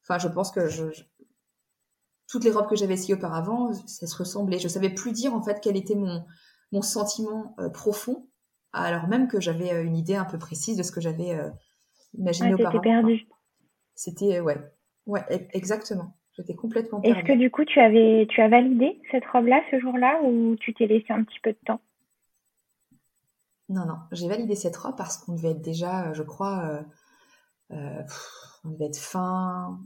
[0.05, 0.69] enfin, je pense que
[2.29, 4.61] toutes les robes que j'avais essayées auparavant, ça se ressemblait.
[4.61, 6.25] Je savais plus dire en fait quel était mon
[6.75, 8.29] mon sentiment profond,
[8.73, 11.35] alors même que j'avais une idée un peu précise de ce que j'avais
[12.19, 12.81] imaginé ouais, auparavant.
[12.81, 13.27] perdu.
[13.95, 14.57] C'était ouais,
[15.07, 16.17] ouais, e-, exactement.
[16.37, 20.21] J'étais complètement Est-ce que du coup tu avais tu as validé cette robe-là ce jour-là
[20.25, 21.81] ou tu t'es laissé un petit peu de temps?
[23.69, 26.83] Non non, j'ai validé cette robe parce qu'on devait être déjà, je crois, euh,
[27.77, 28.03] euh,
[28.65, 29.79] on devait être fin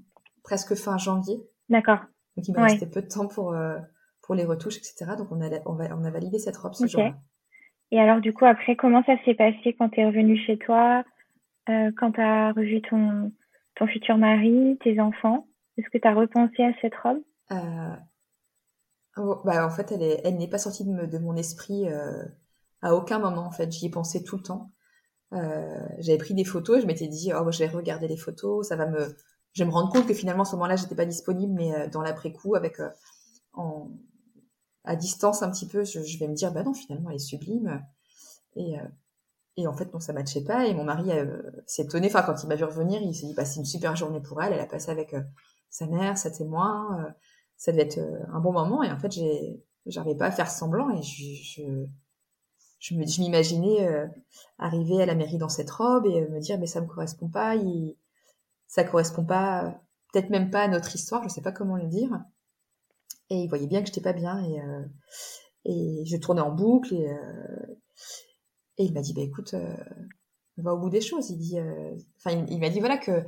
[0.42, 1.38] presque fin janvier.
[1.68, 2.00] D'accord.
[2.36, 3.78] Donc il me restait peu de temps pour euh,
[4.28, 5.16] pour les retouches etc.
[5.16, 7.16] Donc on a on, on a validé cette robe ce jour-là.
[7.90, 11.02] Et alors du coup après comment ça s'est passé quand tu es revenu chez toi,
[11.66, 13.32] quand tu as revu ton
[13.74, 15.46] ton futur mari, tes enfants?
[15.76, 17.22] Est-ce que tu as repensé à cette robe?
[17.52, 17.96] Euh...
[19.16, 22.24] oh, bah, En fait, elle n'est elle pas sortie de, de, mon esprit euh,
[22.82, 23.46] à aucun moment.
[23.46, 24.72] En fait, j'y ai pensé tout le temps.
[25.32, 28.68] Euh, j'avais pris des photos et je m'étais dit, oh, je vais regarder les photos,
[28.68, 29.16] ça va me...
[29.54, 31.88] Je vais me rendre compte que finalement, à ce moment-là, j'étais pas disponible, mais euh,
[31.88, 32.90] dans l'après-coup, avec euh,
[33.54, 33.90] en...
[34.84, 37.84] à distance un petit peu, je, vais me dire, bah non, finalement, elle est sublime.
[38.56, 38.84] Et, euh,
[39.56, 40.66] et en fait, non, ça matchait pas.
[40.66, 41.10] Et mon mari
[41.66, 42.06] s'est étonné.
[42.06, 44.42] Enfin, quand il m'a vu revenir, il s'est dit, bah, c'est une super journée pour
[44.42, 44.52] elle.
[44.52, 45.14] Elle a passé avec
[45.70, 47.00] sa mère, sa témoin.
[47.00, 47.10] Euh,
[47.56, 48.82] ça devait être euh, un bon moment.
[48.82, 51.62] Et en fait, j'ai, j'arrivais pas à faire semblant et je, je,
[52.78, 54.06] je, me, m'imaginais euh,
[54.58, 57.56] arriver à la mairie dans cette robe et me dire, mais ça me correspond pas.
[57.56, 57.96] Il,
[58.66, 59.80] ça correspond pas,
[60.12, 61.22] peut-être même pas à notre histoire.
[61.24, 62.10] Je sais pas comment le dire.
[63.30, 64.58] Et il voyait bien que j'étais pas bien et,
[65.64, 67.06] et je tournais en boucle et,
[68.78, 69.54] et il m'a dit, bah écoute,
[70.56, 71.30] va au bout des choses.
[71.30, 71.58] Il dit,
[72.16, 73.22] enfin, il, il m'a dit voilà que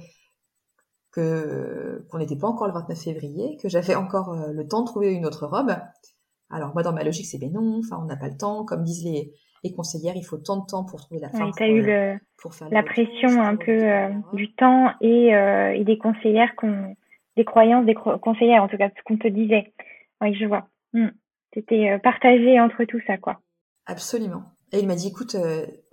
[1.12, 4.86] que qu'on n'était pas encore le 29 février, que j'avais encore euh, le temps de
[4.86, 5.74] trouver une autre robe.
[6.50, 8.82] Alors moi dans ma logique c'est ben non, enfin on n'a pas le temps, comme
[8.82, 9.32] disent les,
[9.64, 11.50] les conseillères, il faut tant de temps pour trouver la femme.
[11.56, 15.98] tu as eu euh, le, la pression un peu euh, du temps et, et des
[15.98, 16.96] conseillères qu'on
[17.36, 19.72] des croyances des conseillères en tout cas ce qu'on te disait.
[20.20, 20.68] Oui, je vois.
[20.92, 21.08] Hmm.
[21.54, 23.40] C'était partagé entre tout ça quoi.
[23.86, 24.44] Absolument.
[24.72, 25.36] Et il m'a dit écoute,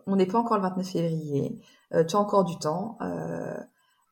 [0.06, 1.60] on n'est pas encore le 29 février,
[1.92, 2.98] tu as encore du temps.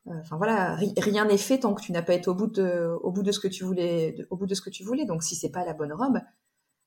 [0.08, 3.10] Enfin voilà, rien n'est fait tant que tu n'as pas été au bout de, au
[3.10, 5.04] bout de ce que tu voulais, au bout de ce que tu voulais.
[5.04, 6.20] Donc si c'est pas la bonne robe,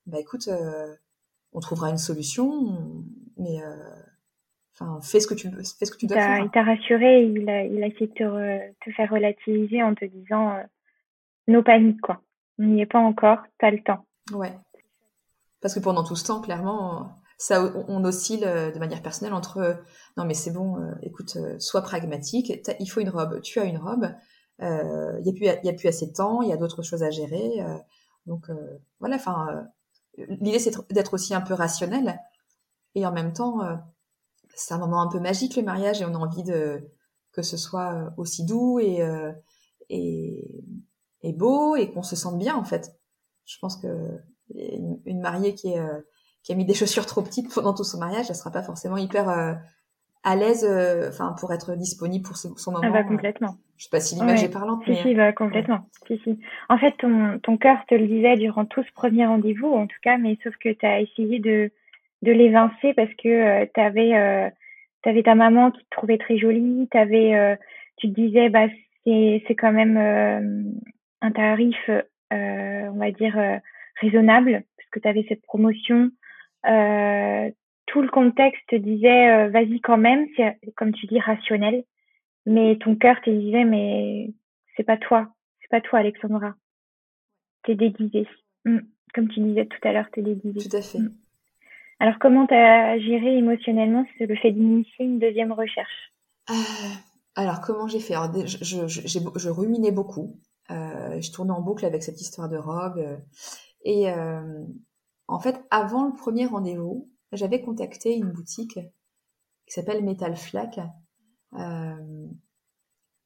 [0.06, 0.96] bah écoute, euh,
[1.54, 3.04] on trouvera une solution.
[3.38, 3.76] Mais euh,
[4.74, 6.40] enfin, fais ce que tu, fais ce que tu dois faire.
[6.40, 10.06] Il t'a rassuré, il a, il a essayé de te, te faire relativiser en te
[10.06, 10.64] disant, euh,
[11.48, 12.22] nos paniques quoi.
[12.60, 14.06] On n'y est pas encore, t'as le temps.
[14.34, 14.56] Ouais.
[15.62, 19.58] Parce que pendant tout ce temps, clairement, ça, on, oscille euh, de manière personnelle entre
[19.60, 19.74] euh,
[20.18, 23.78] non mais c'est bon, euh, écoute, sois pragmatique, il faut une robe, tu as une
[23.78, 24.14] robe,
[24.60, 27.10] il euh, y a a plus assez de temps, il y a d'autres choses à
[27.10, 27.64] gérer,
[28.26, 28.52] donc
[29.00, 29.66] voilà, enfin
[30.18, 32.20] l'idée c'est d'être aussi un peu rationnel
[32.94, 33.60] et en même temps
[34.54, 36.84] c'est un moment un peu magique le mariage et on a envie de
[37.32, 39.02] que ce soit aussi doux et,
[41.24, 42.96] et beau et qu'on se sente bien en fait.
[43.46, 43.88] Je pense que
[44.54, 45.82] une, une mariée qui est
[46.44, 48.98] qui a mis des chaussures trop petites pendant tout son mariage, elle sera pas forcément
[48.98, 49.54] hyper euh,
[50.24, 52.84] à l'aise, euh, enfin pour être disponible pour son, moment.
[52.84, 53.56] Ah bah complètement.
[53.78, 54.84] Je sais pas si l'image est parlante.
[54.86, 55.88] Si si, bah, complètement.
[56.08, 56.40] Si si.
[56.68, 59.98] En fait, ton ton cœur te le disait durant tout ce premier rendez-vous, en tout
[60.02, 61.72] cas, mais sauf que tu as essayé de
[62.22, 64.50] de l'évincer parce que euh, tu avais euh,
[65.06, 67.56] avais ta maman qui te trouvait très jolie, t'avais euh,
[67.96, 68.68] tu te disais bah
[69.06, 70.76] c'est c'est quand même
[71.22, 71.78] un tarif
[72.32, 73.38] on va dire
[74.02, 76.12] raisonnable parce que tu avais cette promotion
[76.66, 77.52] euh,
[77.86, 81.84] tout le contexte disait euh, vas-y quand même, c'est comme tu dis rationnel,
[82.46, 84.30] mais ton cœur te disait mais
[84.76, 85.30] c'est pas toi,
[85.62, 86.54] c'est pas toi Alexandra,
[87.64, 88.28] t'es déguisée.
[88.66, 88.80] Mm.
[89.16, 90.70] Comme tu disais tout à l'heure, t'es déguisée.
[90.70, 91.00] Tout à fait.
[91.00, 91.16] Mm.
[92.00, 96.14] Alors comment t'as géré émotionnellement le fait d'initier une deuxième recherche?
[96.50, 96.54] Euh,
[97.36, 98.14] Alors comment j'ai fait?
[98.14, 100.40] Alors, je, je, je, je, ruminais beaucoup.
[100.72, 103.00] Euh, je tournais en boucle avec cette histoire de robe.
[103.84, 104.66] et euh,
[105.28, 108.80] en fait, avant le premier rendez-vous, j'avais contacté une boutique
[109.68, 110.80] qui s'appelle Metal Flack,
[111.54, 112.28] euh,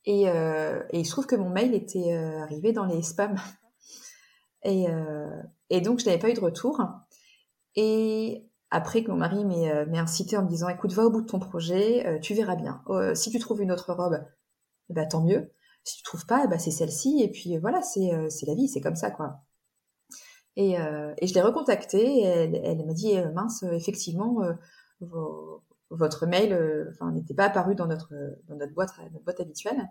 [0.05, 3.37] Et, euh, il se trouve que mon mail était euh, arrivé dans les spams.
[4.65, 6.79] Et, euh, et donc, je n'avais pas eu de retour.
[7.75, 11.27] Et après que mon mari m'ait incité en me disant, écoute, va au bout de
[11.27, 12.81] ton projet, tu verras bien.
[13.13, 14.23] si tu trouves une autre robe,
[14.87, 15.51] bah, tant mieux.
[15.83, 17.21] Si tu trouves pas, bah, c'est celle-ci.
[17.21, 18.11] Et puis voilà, c'est
[18.47, 19.41] la vie, c'est comme ça, quoi.
[20.55, 22.21] Et, et je l'ai recontactée.
[22.21, 24.37] Elle, elle m'a dit, mince, effectivement,
[25.01, 28.13] vos, votre mail euh, enfin, n'était pas apparu dans notre,
[28.47, 29.89] dans notre, boîte, notre boîte habituelle.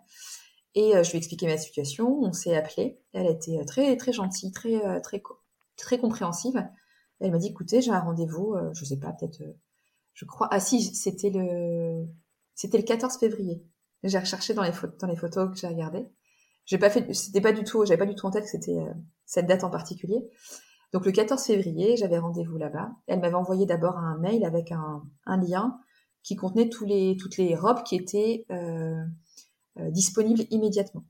[0.75, 3.01] Et euh, je lui ai expliqué ma situation, on s'est appelé.
[3.13, 5.23] Elle était euh, très, très gentille, très, très,
[5.77, 6.63] très compréhensive.
[7.21, 9.41] Elle m'a dit, écoutez, j'ai un rendez-vous, je sais pas, peut-être,
[10.13, 12.05] je crois, ah si, c'était le,
[12.57, 13.65] c'était le 14 février.
[14.03, 16.07] J'ai recherché dans les, photos, dans les photos que j'ai regardées.
[16.65, 18.79] J'ai pas fait, c'était pas du tout, j'avais pas du tout en tête que c'était
[19.27, 20.29] cette date en particulier.
[20.93, 22.91] Donc le 14 février, j'avais rendez-vous là-bas.
[23.07, 25.79] Elle m'avait envoyé d'abord un mail avec un, un lien
[26.23, 29.03] qui contenait tous les, toutes les robes qui étaient euh,
[29.79, 31.05] euh, disponibles immédiatement,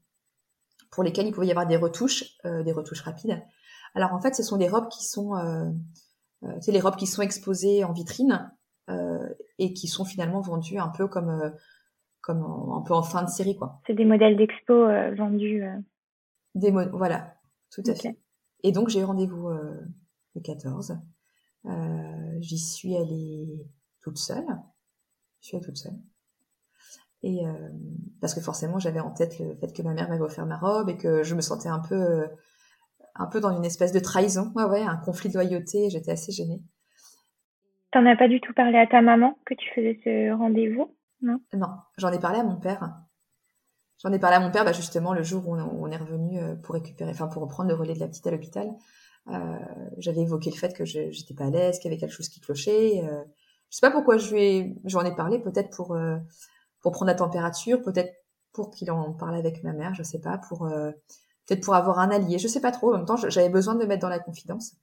[0.91, 3.43] pour lesquelles il pouvait y avoir des retouches, euh, des retouches rapides.
[3.95, 5.35] Alors en fait, ce sont des robes qui sont,
[6.63, 8.51] c'est les robes qui sont exposées en vitrine
[9.59, 11.53] et qui sont finalement vendues un peu comme,
[12.23, 12.43] comme
[12.75, 13.81] un peu en fin de série, quoi.
[13.87, 15.63] C'est des modèles d'expo vendus.
[16.55, 17.35] Des voilà,
[17.71, 18.17] tout à fait.
[18.63, 20.99] Et donc j'ai eu rendez-vous le 14.
[22.41, 23.67] J'y suis allée
[24.01, 24.47] toute seule
[25.43, 25.99] je suis toute seule.
[27.25, 27.69] Et euh,
[28.21, 30.89] parce que forcément, j'avais en tête le fait que ma mère m'avait offert ma robe
[30.89, 32.27] et que je me sentais un peu, euh,
[33.15, 34.53] un peu dans une espèce de trahison.
[34.55, 35.91] Ouais, ouais, un conflit de loyauté.
[35.91, 36.61] J'étais assez gênée.
[37.91, 40.97] T'en as pas du tout parlé à ta maman que tu faisais ce rendez-vous?
[41.23, 41.41] Non.
[41.55, 42.95] Non, j'en ai parlé à mon père.
[44.03, 46.57] J'en ai parlé à mon père, bah, justement, le jour où on, est revenu euh,
[46.57, 48.69] pour récupérer, enfin, pour reprendre le relais de la petite à l'hôpital.
[49.29, 49.59] Euh,
[49.99, 52.41] j'avais évoqué le fait que j'étais pas à l'aise, qu'il y avait quelque chose qui
[52.41, 53.05] clochait.
[53.05, 53.23] Euh,
[53.73, 56.19] je sais pas pourquoi je lui ai, j'en ai parlé, peut-être pour euh,
[56.83, 58.13] pour prendre la température, peut-être
[58.53, 60.91] pour qu'il en parle avec ma mère, je sais pas, pour euh,
[61.47, 62.93] peut-être pour avoir un allié, je sais pas trop.
[62.93, 64.75] En même temps, j'avais besoin de me mettre dans la confidence.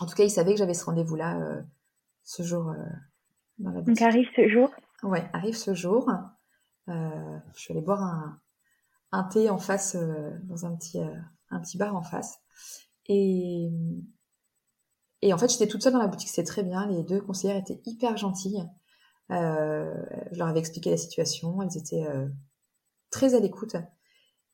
[0.00, 1.60] En tout cas, il savait que j'avais ce rendez-vous-là euh,
[2.24, 2.74] ce jour
[3.58, 4.70] dans la Donc arrive ce jour.
[5.02, 6.10] Ouais, arrive ce jour.
[6.88, 8.40] je suis allée boire un,
[9.12, 9.96] un thé en face
[10.44, 11.00] dans un petit
[11.50, 12.38] un petit bar en face
[13.06, 13.70] et
[15.22, 16.86] et en fait, j'étais toute seule dans la boutique, c'était très bien.
[16.86, 18.62] Les deux conseillères étaient hyper gentilles.
[19.32, 19.94] Euh,
[20.30, 22.28] je leur avais expliqué la situation, elles étaient euh,
[23.10, 23.76] très à l'écoute.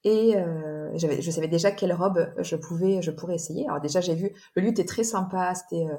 [0.05, 3.67] Et euh, je savais déjà quelle robe je pouvais, je pourrais essayer.
[3.69, 5.97] Alors déjà, j'ai vu, le lieu était très sympa, c'était, euh,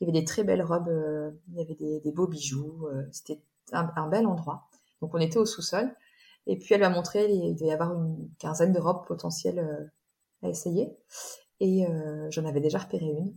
[0.00, 2.86] il y avait des très belles robes, euh, il y avait des, des beaux bijoux,
[3.10, 4.68] c'était un, un, bel endroit.
[5.00, 5.94] Donc on était au sous-sol.
[6.46, 9.90] Et puis elle m'a montré, il devait y avoir une quinzaine de robes potentielles
[10.42, 10.96] à essayer.
[11.60, 11.86] Et
[12.30, 13.34] j'en avais déjà repéré une.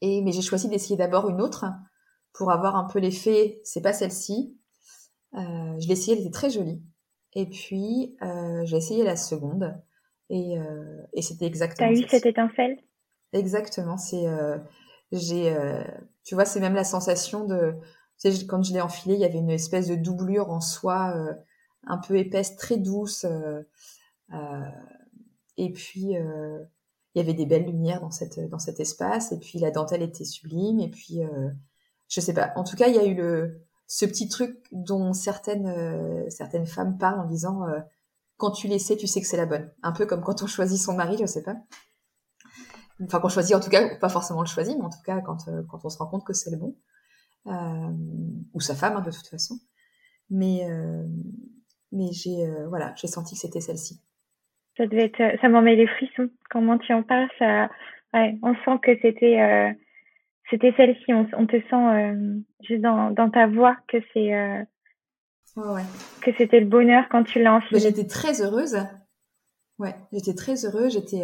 [0.00, 1.66] Et, mais j'ai choisi d'essayer d'abord une autre
[2.32, 4.56] pour avoir un peu l'effet, c'est pas celle-ci.
[5.34, 6.82] Euh, je l'ai essayée, elle était très jolie.
[7.34, 9.80] Et puis, euh, j'ai essayé la seconde.
[10.28, 12.78] Et, euh, et c'était exactement T'as eu cette étincelle?
[13.32, 13.96] Exactement.
[13.96, 14.58] C'est, euh,
[15.12, 15.82] j'ai, euh,
[16.24, 17.74] tu vois, c'est même la sensation de,
[18.20, 21.14] tu sais, quand je l'ai enfilée, il y avait une espèce de doublure en soie
[21.16, 21.34] euh,
[21.86, 23.26] un peu épaisse, très douce.
[25.56, 26.14] et puis,
[27.14, 30.02] il y avait des belles lumières dans cette dans cet espace et puis la dentelle
[30.02, 31.50] était sublime et puis euh,
[32.08, 32.52] je sais pas.
[32.56, 36.66] En tout cas il y a eu le ce petit truc dont certaines euh, certaines
[36.66, 37.80] femmes parlent en disant euh,
[38.36, 39.70] quand tu l'essaies tu sais que c'est la bonne.
[39.82, 41.56] Un peu comme quand on choisit son mari je sais pas.
[43.02, 45.48] Enfin qu'on choisit en tout cas pas forcément le choisit mais en tout cas quand
[45.48, 46.76] euh, quand on se rend compte que c'est le bon
[47.46, 49.56] ou sa femme hein, de toute façon
[50.28, 50.66] mais
[51.92, 54.02] mais j'ai voilà j'ai senti que c'était celle-ci
[54.80, 56.30] ça devait être, ça m'en met les frissons.
[56.48, 57.68] Comment tu en parles, ça,
[58.14, 59.70] ouais, on sent que c'était, euh,
[60.48, 61.12] c'était celle-ci.
[61.12, 64.62] On, on, te sent euh, juste dans, dans, ta voix que c'est, euh,
[65.56, 65.82] ouais.
[66.22, 67.80] que c'était le bonheur quand tu l'as enfilé.
[67.80, 68.78] J'étais très heureuse.
[69.78, 70.94] Ouais, j'étais très heureuse.
[70.94, 71.22] J'étais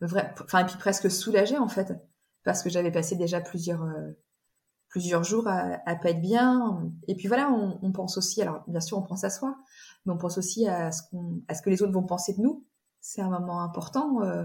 [0.00, 1.92] vrai, enfin et puis presque soulagée en fait,
[2.44, 3.82] parce que j'avais passé déjà plusieurs
[4.94, 6.88] plusieurs jours à, à pas être bien.
[7.08, 9.56] Et puis voilà, on, on, pense aussi, alors bien sûr on pense à soi,
[10.06, 12.40] mais on pense aussi à ce, qu'on, à ce que les autres vont penser de
[12.40, 12.64] nous
[13.04, 14.22] c'est un moment important.
[14.22, 14.44] Euh,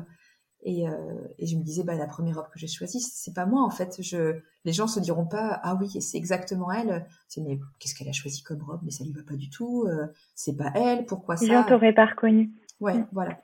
[0.64, 0.94] et, euh,
[1.38, 3.70] et, je me disais, bah, la première robe que j'ai choisie, c'est pas moi en
[3.70, 4.02] fait.
[4.02, 7.08] Je, les gens se diront pas, ah oui, c'est exactement elle.
[7.30, 8.82] C'est mais qu'est-ce qu'elle a choisi comme robe?
[8.84, 9.86] Mais ça lui va pas du tout.
[9.88, 11.06] Euh, c'est pas elle.
[11.06, 12.52] Pourquoi ça gens t'auraient pas reconnu.
[12.82, 13.08] Ouais, mm.
[13.14, 13.40] voilà.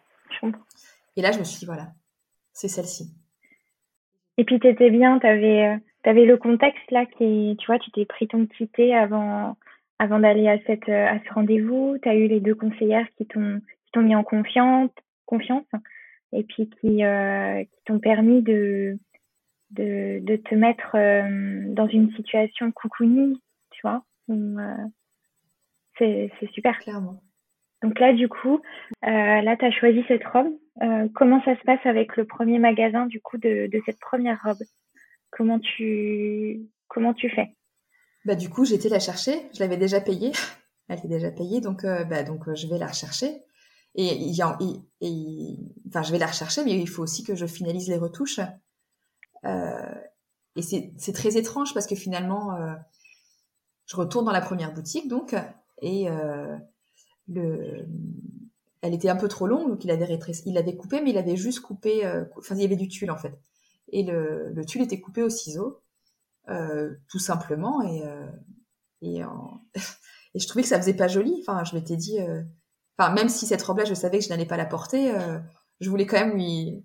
[1.16, 1.94] Et là, je me suis dit, voilà,
[2.52, 3.16] c'est celle-ci.
[4.38, 8.28] Et puis t'étais bien, t'avais, avais le contexte là qui, tu vois, tu t'es pris
[8.28, 9.58] ton petit thé avant,
[10.00, 11.98] avant d'aller à cette, à ce rendez-vous.
[12.02, 14.92] T'as eu les deux conseillères qui t'ont, qui t'ont mis en confiance
[15.26, 15.66] confiance
[16.32, 18.98] et puis qui, euh, qui t'ont permis de,
[19.72, 23.42] de, de, te mettre euh, dans une situation coucounie,
[23.72, 24.04] tu vois.
[24.30, 24.88] Euh,
[25.98, 26.78] c'est super.
[26.80, 27.22] Clairement.
[27.82, 28.62] Donc là, du coup,
[29.02, 30.52] là, tu as choisi cette robe.
[31.14, 34.64] comment ça se passe avec le premier magasin, du coup, de, de cette première robe?
[35.38, 36.70] Comment tu,
[37.36, 37.56] fais?
[38.26, 39.50] Bah, Du coup, j'étais la chercher.
[39.54, 40.32] Je l'avais déjà payée.
[40.88, 43.42] Elle était déjà payée, donc, bah, donc je vais la rechercher.
[43.96, 44.32] Et,
[45.88, 48.40] enfin, je vais la rechercher, mais il faut aussi que je finalise les retouches.
[49.46, 49.96] Euh,
[50.56, 52.74] et c'est très étrange parce que finalement, euh,
[53.86, 55.36] je retourne dans la première boutique, donc,
[55.82, 56.56] et euh,
[57.28, 57.86] le,
[58.82, 60.08] elle était un peu trop longue, donc il avait
[60.46, 63.18] il coupé, mais il avait juste coupé, euh, enfin, il y avait du tulle en
[63.18, 63.38] fait.
[63.90, 65.82] Et le, le tulle était coupé au ciseau,
[66.50, 68.04] euh, tout simplement, et,
[69.02, 69.22] et,
[70.34, 71.36] et je trouvais que ça faisait pas joli.
[71.42, 72.18] Enfin, je m'étais dit,
[72.98, 75.12] enfin, même si cette robe-là, je savais que je n'allais pas la porter,
[75.80, 76.84] je voulais quand même lui,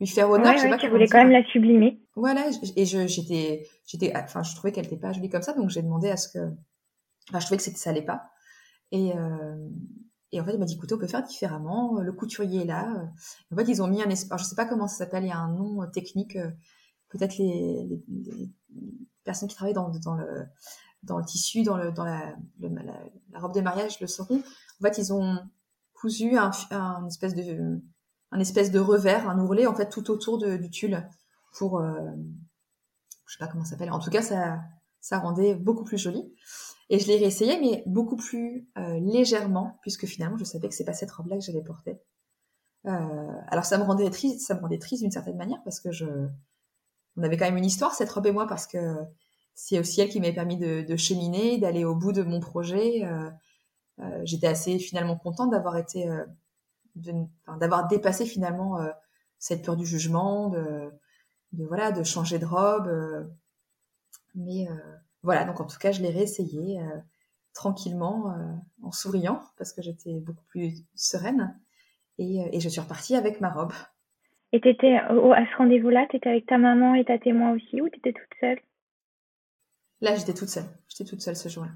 [0.00, 0.54] lui faire honneur.
[0.54, 2.00] je sais pas tu voulais quand même la sublimer.
[2.14, 5.70] Voilà, et je, j'étais, j'étais, enfin, je trouvais qu'elle n'était pas jolie comme ça, donc
[5.70, 6.50] j'ai demandé à ce que,
[7.28, 8.30] enfin, je trouvais que ça allait pas.
[8.90, 9.68] Et, euh,
[10.32, 12.00] et en fait, il m'a dit, écoutez, on peut faire différemment.
[12.00, 13.10] Le couturier est là.
[13.52, 15.32] En fait, ils ont mis un espace, je sais pas comment ça s'appelle, il y
[15.32, 16.36] a un nom euh, technique.
[16.36, 16.50] Euh,
[17.10, 18.02] peut-être les,
[19.24, 20.46] personnes qui travaillent dans, le,
[21.02, 22.36] dans le tissu, dans le, dans la,
[23.34, 24.38] robe de mariage le sauront.
[24.38, 25.38] En fait, ils ont
[25.94, 26.50] cousu un,
[27.06, 27.80] espèce de,
[28.30, 31.08] un espèce de revers, un ourlet en fait tout autour du tulle
[31.56, 31.94] pour, euh,
[33.26, 33.90] je sais pas comment ça s'appelle.
[33.90, 34.60] En tout cas, ça,
[35.00, 36.32] ça rendait beaucoup plus joli.
[36.88, 40.84] Et je l'ai réessayé, mais beaucoup plus euh, légèrement, puisque finalement, je savais que c'est
[40.84, 41.98] pas cette robe-là que j'avais portée.
[42.86, 45.90] Euh, alors, ça me rendait triste, ça me rendait triste d'une certaine manière, parce que
[45.90, 46.06] je,
[47.16, 48.78] on avait quand même une histoire cette robe et moi, parce que
[49.54, 53.04] c'est aussi elle qui m'avait permis de, de cheminer, d'aller au bout de mon projet.
[53.04, 53.30] Euh,
[54.00, 56.24] euh J'étais assez finalement contente d'avoir été euh,
[57.58, 58.90] d'avoir dépassé finalement euh,
[59.38, 60.90] cette peur du jugement, de,
[61.52, 63.28] de, voilà, de changer de robe.
[64.34, 64.66] Mais
[65.22, 66.80] voilà, donc en tout cas, je l'ai réessayé
[67.52, 68.34] tranquillement,
[68.82, 71.58] en souriant, parce que j'étais beaucoup plus sereine.
[72.18, 73.72] Et, et, je suis repartie avec ma robe.
[74.52, 77.80] Et tu étais à ce rendez-vous-là, tu étais avec ta maman et ta témoin aussi,
[77.80, 78.58] ou tu étais toute seule?
[80.00, 80.64] Là, j'étais toute seule.
[80.88, 81.72] J'étais toute seule ce jour-là.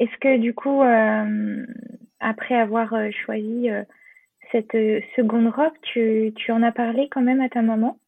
[0.00, 1.66] Est-ce que du coup, euh,
[2.18, 2.90] après avoir
[3.24, 3.68] choisi
[4.50, 7.98] cette euh, seconde robe, tu, tu en as parlé quand même à ta maman?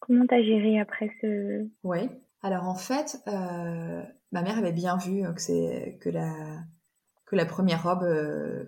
[0.00, 1.66] Comment t'as géré après ce...
[1.82, 2.08] Oui.
[2.46, 6.10] Alors en fait, euh, ma mère avait bien vu que c'est que
[7.34, 8.66] la première robe, euh,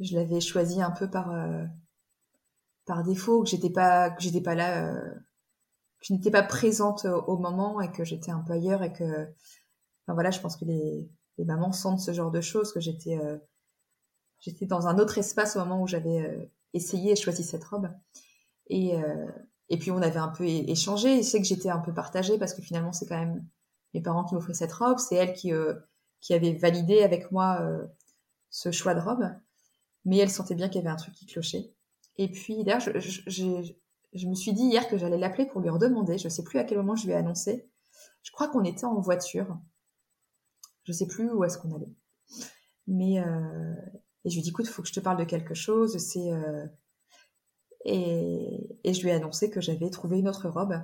[0.00, 1.30] je l'avais choisie un peu par
[2.86, 7.36] par défaut, que j'étais pas que j'étais pas là, que je n'étais pas présente au
[7.36, 11.06] moment et que j'étais un peu ailleurs et que, enfin voilà, je pense que les
[11.36, 13.18] les mamans sentent ce genre de choses, que j'étais
[14.40, 17.90] j'étais dans un autre espace au moment où j'avais euh, essayé et choisi cette robe.
[18.68, 19.26] Et, euh,
[19.74, 21.18] et puis on avait un peu échangé.
[21.18, 23.44] Et c'est que j'étais un peu partagée parce que finalement c'est quand même
[23.92, 24.98] mes parents qui m'offraient cette robe.
[24.98, 25.74] C'est elle qui, euh,
[26.30, 27.60] avait validé avec moi
[28.50, 29.28] ce choix de robe.
[30.04, 31.74] Mais elle sentait bien qu'il y avait un truc qui clochait.
[32.18, 33.72] Et puis d'ailleurs, je, je,
[34.12, 36.18] je, me suis dit hier que j'allais l'appeler pour lui redemander.
[36.18, 37.68] Je sais plus à quel moment je lui ai annoncé.
[38.22, 39.58] Je crois qu'on était en voiture.
[40.84, 41.92] Je sais plus où est-ce qu'on allait.
[42.86, 43.74] Mais, euh,
[44.24, 45.98] et je lui dis, écoute, faut que je te parle de quelque chose.
[45.98, 46.66] C'est euh...
[47.84, 48.78] et...
[48.84, 50.80] et je lui ai annoncé que j'avais trouvé une autre robe.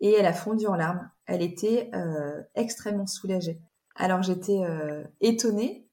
[0.00, 1.10] Et elle a fondu en larmes.
[1.26, 3.60] Elle était euh, extrêmement soulagée.
[3.96, 5.88] Alors j'étais euh, étonnée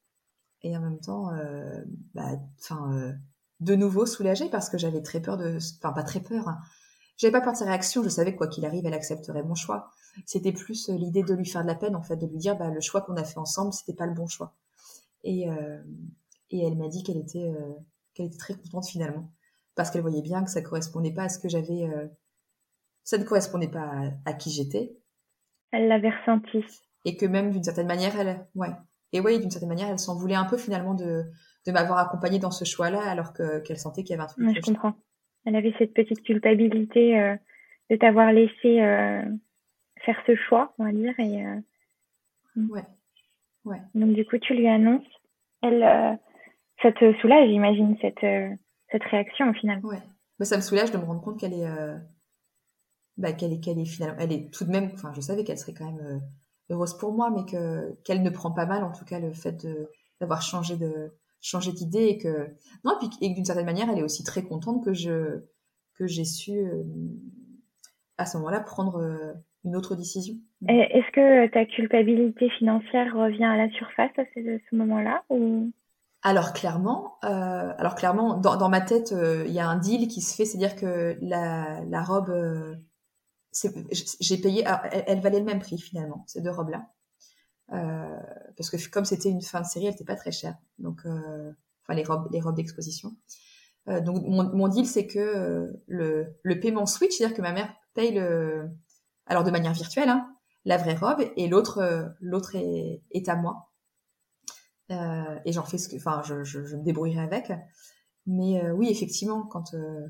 [0.63, 1.83] et en même temps, euh,
[2.13, 2.31] bah,
[2.71, 3.13] euh,
[3.59, 6.47] de nouveau soulagée parce que j'avais très peur de, enfin pas très peur.
[6.47, 6.59] Hein.
[7.17, 8.03] J'avais pas peur de sa réaction.
[8.03, 9.91] Je savais que quoi qu'il arrive, elle accepterait mon choix.
[10.25, 12.69] C'était plus l'idée de lui faire de la peine en fait, de lui dire, bah
[12.69, 14.53] le choix qu'on a fait ensemble, c'était pas le bon choix.
[15.23, 15.47] Et
[16.51, 17.73] et elle m'a dit qu'elle était, euh,
[18.13, 19.31] qu'elle était très contente finalement,
[19.81, 22.07] parce qu'elle voyait bien que ça correspondait pas à ce que j'avais, euh,
[23.03, 23.89] ça ne correspondait pas
[24.25, 24.95] à, qui j'étais.
[25.71, 26.63] Elle l'avait ressenti.
[27.03, 28.69] Et que même d'une certaine manière, elle, ouais,
[29.11, 31.23] et oui, d'une certaine manière, elle s'en voulait un peu finalement de,
[31.65, 34.45] de m'avoir accompagnée dans ce choix-là, alors que qu'elle sentait qu'il y avait un truc.
[34.45, 34.93] Ouais, je comprends.
[35.45, 37.35] Elle avait cette petite culpabilité euh,
[37.89, 38.77] de t'avoir laissé
[40.05, 41.43] faire ce choix, on va dire, et.
[42.55, 42.85] Ouais.
[43.65, 43.81] Ouais.
[43.95, 45.07] Donc du coup, tu lui annonces.
[45.63, 46.19] Elle,
[46.81, 48.49] ça te soulage, j'imagine, cette, euh,
[48.91, 49.79] cette réaction au final.
[49.83, 50.01] Ouais.
[50.39, 51.97] Mais ça me soulage de me rendre compte qu'elle est, euh,
[53.17, 55.57] bah, qu'elle est, qu'elle est finalement, elle est tout de même, enfin, je savais qu'elle
[55.57, 56.19] serait quand même euh,
[56.69, 59.67] heureuse pour moi, mais que qu'elle ne prend pas mal, en tout cas, le fait
[60.19, 61.11] d'avoir changé de
[61.41, 62.49] changer d'idée et que
[62.83, 65.43] non, et puis et d'une certaine manière, elle est aussi très contente que je
[65.95, 66.51] que j'ai su
[68.17, 70.35] à ce moment-là prendre une autre décision.
[70.67, 75.71] Est-ce que ta culpabilité financière revient à la surface à ce, ce moment-là ou?
[76.23, 80.07] Alors clairement, euh, alors clairement, dans, dans ma tête, euh, il y a un deal
[80.07, 82.75] qui se fait, c'est-à-dire que la, la robe, euh,
[84.19, 84.63] j'ai payé,
[85.07, 86.87] elle, valait le même prix finalement, ces deux robes-là,
[87.73, 88.19] euh,
[88.55, 90.55] parce que comme c'était une fin de série, elle n'était pas très chère.
[90.77, 93.15] Donc, enfin, enfin les robes, les robes d'exposition.
[93.87, 98.13] donc mon, mon deal, c'est que le, le paiement switch, c'est-à-dire que ma mère paye
[98.13, 98.69] le,
[99.25, 100.29] alors de manière virtuelle, hein,
[100.65, 103.70] la vraie robe et l'autre l'autre est, est à moi.
[104.91, 107.51] Euh, et j'en fais ce que, enfin, je, je, je, me débrouillerai avec.
[108.25, 110.07] Mais euh, oui, effectivement, quand euh,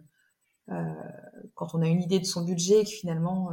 [1.53, 3.49] quand on a une idée de son budget et que finalement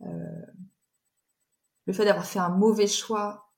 [0.00, 3.50] le fait d'avoir fait un mauvais choix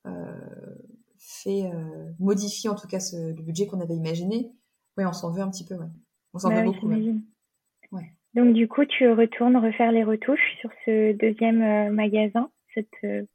[1.17, 1.71] fait
[2.19, 4.51] modifie en tout cas ce, le budget qu'on avait imaginé,
[4.97, 5.87] oui, on s'en veut un petit peu, ouais.
[6.33, 6.89] On s'en bah veut beaucoup.
[6.89, 8.11] Ouais.
[8.33, 13.27] Donc du coup, tu retournes refaire les retouches sur ce deuxième magasin, cette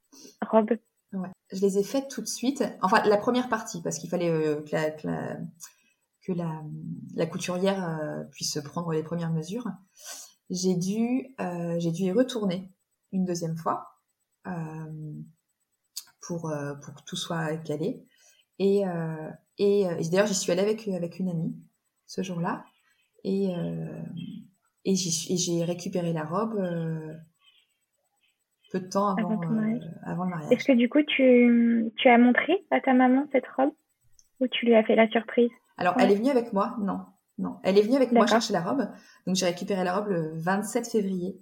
[0.42, 0.72] robe
[1.12, 1.28] Ouais.
[1.52, 2.62] Je les ai faites tout de suite.
[2.82, 5.36] Enfin, la première partie, parce qu'il fallait euh, que, la, que, la,
[6.22, 6.62] que la,
[7.16, 9.66] la, couturière euh, puisse prendre les premières mesures.
[10.50, 12.72] J'ai dû, euh, j'ai dû y retourner
[13.12, 13.88] une deuxième fois
[14.46, 15.12] euh,
[16.20, 16.52] pour,
[16.82, 18.04] pour que tout soit calé.
[18.58, 18.82] Et,
[19.58, 21.56] et, et d'ailleurs, j'y suis allée avec, avec une amie
[22.06, 22.64] ce jour-là.
[23.24, 23.48] Et,
[24.84, 26.60] et j'ai récupéré la robe
[28.70, 30.52] peu de temps avant, avant, euh, avant le mariage.
[30.52, 33.72] Est-ce que du coup, tu, tu as montré à ta maman cette robe
[34.40, 37.00] ou tu lui as fait la surprise Alors, elle est venue avec moi Non,
[37.38, 37.58] non.
[37.62, 38.88] Elle est venue avec moi chercher la robe.
[39.26, 41.40] Donc, j'ai récupéré la robe le 27 février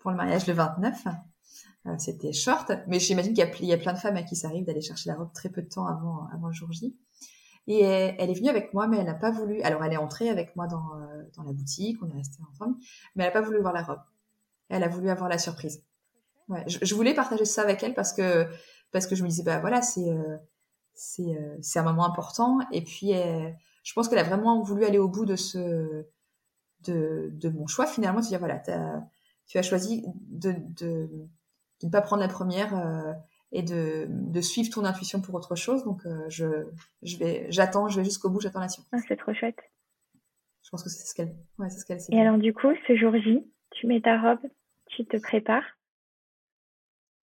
[0.00, 1.06] pour le mariage le 29.
[1.86, 4.48] Euh, C'était short, mais j'imagine qu'il y, y, a plein de femmes à qui ça
[4.48, 6.96] arrive d'aller chercher la robe très peu de temps avant, avant le jour J.
[7.68, 9.60] Et elle, elle est venue avec moi, mais elle n'a pas voulu.
[9.62, 12.76] Alors, elle est entrée avec moi dans, euh, dans la boutique, on est resté ensemble,
[13.16, 14.00] mais elle n'a pas voulu voir la robe.
[14.68, 15.84] Elle a voulu avoir la surprise.
[16.48, 18.46] Ouais, je, je, voulais partager ça avec elle parce que
[18.92, 20.36] parce que je me disais bah voilà c'est euh,
[20.94, 22.60] c'est euh, c'est un moment important.
[22.72, 23.50] Et puis euh,
[23.82, 26.06] je pense qu'elle a vraiment voulu aller au bout de ce
[26.84, 29.02] de, de mon choix finalement de dire voilà as,
[29.46, 31.08] tu as choisi de, de,
[31.80, 33.12] de ne pas prendre la première euh,
[33.52, 35.84] et de, de suivre ton intuition pour autre chose.
[35.84, 36.66] Donc euh, je
[37.02, 38.86] je vais j'attends je vais jusqu'au bout j'attends la suite.
[38.92, 39.58] Ah, c'est trop chouette.
[40.62, 42.96] Je pense que c'est ce qu'elle ouais c'est ce qu'elle et alors du coup ce
[42.96, 44.40] jour J tu mets ta robe
[44.86, 45.64] tu te prépares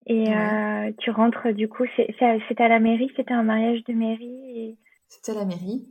[0.08, 0.36] et ouais.
[0.36, 4.78] euh, tu rentres, du coup, c'était à la mairie, c'était un mariage de mairie et...
[5.08, 5.88] C'était à la mairie.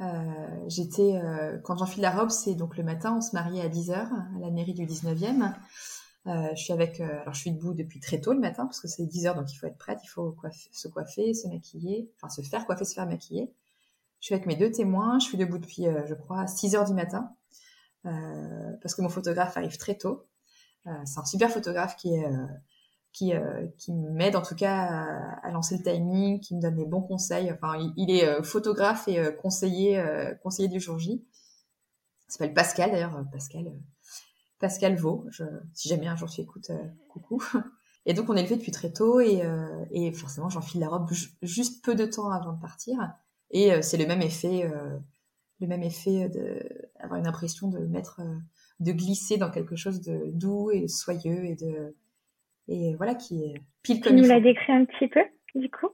[0.00, 3.68] Euh, j'étais, euh, quand j'enfile la robe, c'est donc le matin, on se mariait à
[3.68, 5.54] 10h à la mairie du 19e.
[6.26, 8.88] Euh, je suis avec, alors je suis debout depuis très tôt le matin parce que
[8.88, 12.28] c'est 10h donc il faut être prête, il faut coiffer, se coiffer, se maquiller, enfin
[12.28, 13.50] se faire coiffer, se faire maquiller.
[14.20, 17.30] Je suis avec mes deux témoins, je suis debout depuis, je crois, 6h du matin
[18.02, 20.26] parce que mon photographe arrive très tôt.
[21.04, 22.26] c'est un super photographe qui est
[23.18, 26.86] qui, euh, qui m'aide en tout cas à, lancer le timing, qui me donne des
[26.86, 27.50] bons conseils.
[27.50, 30.00] Enfin, il, est euh, photographe et euh, conseiller,
[30.42, 31.26] conseiller du jour J.
[32.28, 33.72] Il s'appelle Pascal d'ailleurs, Pascal,
[34.60, 35.26] Pascal Vaux.
[35.74, 36.70] Si jamais un jour tu écoutes,
[37.08, 37.42] coucou.
[38.06, 39.42] Et donc on est levé depuis très tôt et,
[40.12, 41.10] forcément j'enfile la robe
[41.42, 42.96] juste peu de temps avant de partir.
[43.50, 44.70] Et c'est le même effet,
[45.60, 46.30] le même effet
[47.00, 48.22] d'avoir une impression de mettre,
[48.80, 51.94] de glisser dans quelque chose de doux et soyeux et de
[52.68, 55.20] et voilà qui est pile comme tu nous l'as décrit un petit peu
[55.54, 55.88] du coup?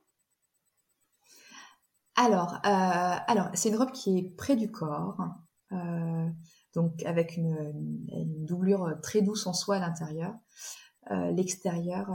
[2.17, 5.19] Alors euh, alors c'est une robe qui est près du corps
[5.73, 6.29] euh,
[6.75, 10.35] donc avec une, une, une, doublure très douce en soie à l'intérieur.
[11.11, 12.11] Euh, l'extérieur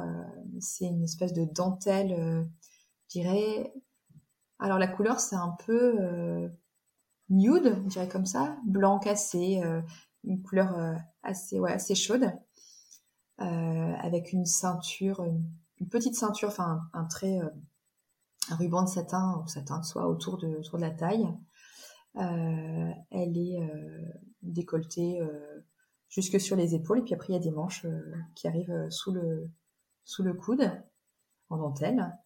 [0.60, 2.48] c'est une espèce de dentelle
[3.08, 3.74] je dirais.
[4.60, 6.50] Alors la couleur c'est un peu
[7.30, 9.62] nude je dirais comme ça blanc cassé
[10.24, 12.32] une couleur assez ouais assez chaude
[13.40, 15.44] avec une ceinture, une,
[15.90, 17.50] petite ceinture, enfin un, trait, euh,
[18.50, 21.28] un ruban de satin ou satin de soie autour de, autour de la taille.
[22.18, 23.60] Euh, elle est
[24.42, 25.22] décolletée
[26.10, 27.86] jusque sur les épaules et puis après il y a des manches
[28.36, 29.50] qui arrivent sous le
[30.04, 30.72] sous le coude
[31.50, 32.18] en dentelle.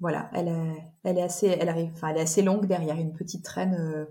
[0.00, 3.12] Voilà, elle est, elle est assez, elle arrive, enfin elle est assez longue derrière, une
[3.12, 3.74] petite traîne.
[3.74, 4.06] Euh,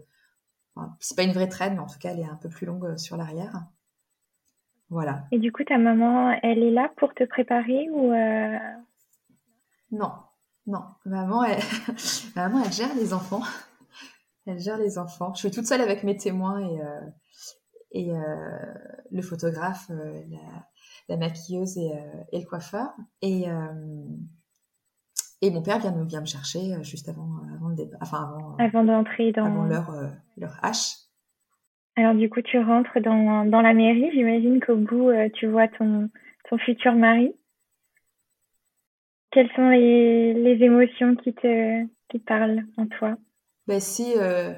[0.99, 2.97] c'est pas une vraie traîne, mais en tout cas elle est un peu plus longue
[2.97, 3.65] sur l'arrière.
[4.93, 5.23] Voilà.
[5.31, 8.59] Et du coup, ta maman, elle est là pour te préparer ou euh...
[9.91, 10.11] Non,
[10.67, 10.83] non.
[11.03, 11.59] Maman, elle...
[12.35, 13.41] maman, elle gère les enfants.
[14.45, 15.33] Elle gère les enfants.
[15.35, 17.01] Je suis toute seule avec mes témoins et, euh,
[17.93, 18.65] et euh,
[19.09, 20.67] le photographe, la,
[21.07, 21.93] la, maquilleuse et,
[22.33, 22.89] et, le coiffeur.
[23.21, 23.45] Et,
[25.41, 28.57] et mon père vient, me, vient me chercher juste avant, avant le départ, enfin avant,
[28.57, 29.95] avant d'entrer dans avant leur,
[30.35, 31.02] leur H.
[31.95, 34.09] Alors du coup, tu rentres dans, la mairie.
[34.13, 36.09] J'imagine qu'au bout, euh, tu vois ton,
[36.65, 37.33] futur mari.
[39.31, 41.85] Quelles sont les, émotions qui te,
[42.25, 43.15] parlent en toi?
[43.67, 44.19] Ben, C'est...
[44.19, 44.53] Euh...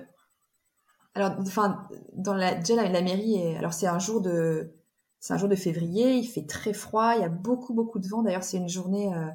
[1.13, 4.73] Alors, enfin, dans la, déjà, la, mairie, alors c'est un jour de...
[5.19, 8.07] C'est un jour de février, il fait très froid, il y a beaucoup, beaucoup de
[8.07, 8.21] vent.
[8.21, 9.29] D'ailleurs, c'est une journée euh,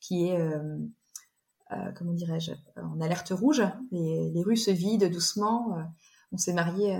[0.00, 0.38] qui est...
[1.96, 3.60] Comment dirais-je, en alerte rouge.
[3.90, 5.76] Les, les, rues se vident doucement.
[6.34, 6.98] On s'est marié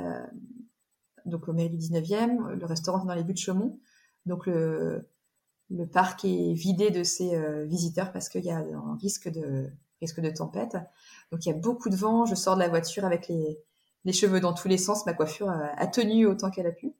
[1.26, 3.78] donc au mairie du 19e, le restaurant est dans les buts de Chaumont.
[4.26, 5.10] Donc le,
[5.70, 9.70] le parc est vidé de ses visiteurs parce qu'il y a un risque de
[10.00, 10.76] risque de tempête.
[11.32, 12.26] Donc il y a beaucoup de vent.
[12.26, 13.58] Je sors de la voiture avec les,
[14.04, 15.06] les cheveux dans tous les sens.
[15.06, 16.94] Ma coiffure a, tenu autant qu'elle a pu.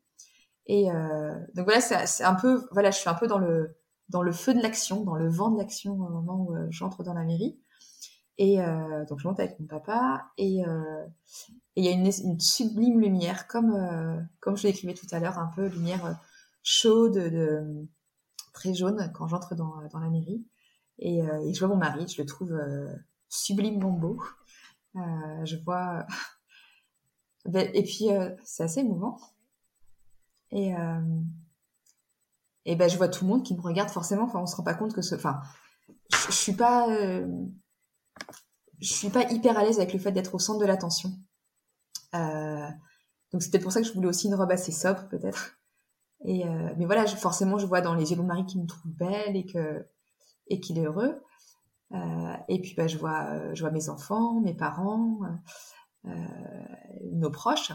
[0.66, 3.76] Et euh, donc voilà, c'est un peu, voilà, je suis un peu dans le
[4.10, 7.02] dans le feu de l'action, dans le vent de l'action au moment où euh, j'entre
[7.02, 7.58] dans la mairie.
[8.38, 10.62] Et euh, donc je monte avec mon papa et
[11.76, 15.50] il y a une, une, sublime lumière, comme comme je l'écrivais tout à l'heure, un
[15.54, 16.18] peu lumière
[16.62, 17.86] chaude, de,
[18.52, 20.44] très jaune quand j'entre dans, dans la mairie.
[20.98, 22.58] Et, et, je vois mon mari, je le trouve
[23.28, 24.20] sublimement beau.
[24.94, 26.06] je vois
[27.46, 29.18] ben, et puis, euh, c'est assez émouvant.
[30.50, 31.20] Et, euh,
[32.64, 34.24] et ben, je vois tout le monde qui me regarde forcément.
[34.24, 35.14] Enfin, on se rend pas compte que ce.
[35.14, 35.40] Enfin,
[36.10, 36.86] je, je suis pas.
[38.20, 38.32] Euh,
[38.80, 41.12] je suis pas hyper à l'aise avec le fait d'être au centre de l'attention.
[42.14, 42.68] Euh,
[43.32, 45.58] donc, peut-être pour ça que je voulais aussi une robe assez sobre, peut-être.
[46.26, 46.44] Et
[46.78, 49.36] mais voilà, forcément, je vois dans les yeux de mon mari qu'il me trouve belle
[49.36, 49.86] et que
[50.46, 51.22] et qu'il est heureux.
[52.48, 55.20] et puis, bah, je vois, je vois mes enfants, mes parents.
[56.06, 56.10] Euh,
[57.12, 57.72] nos proches.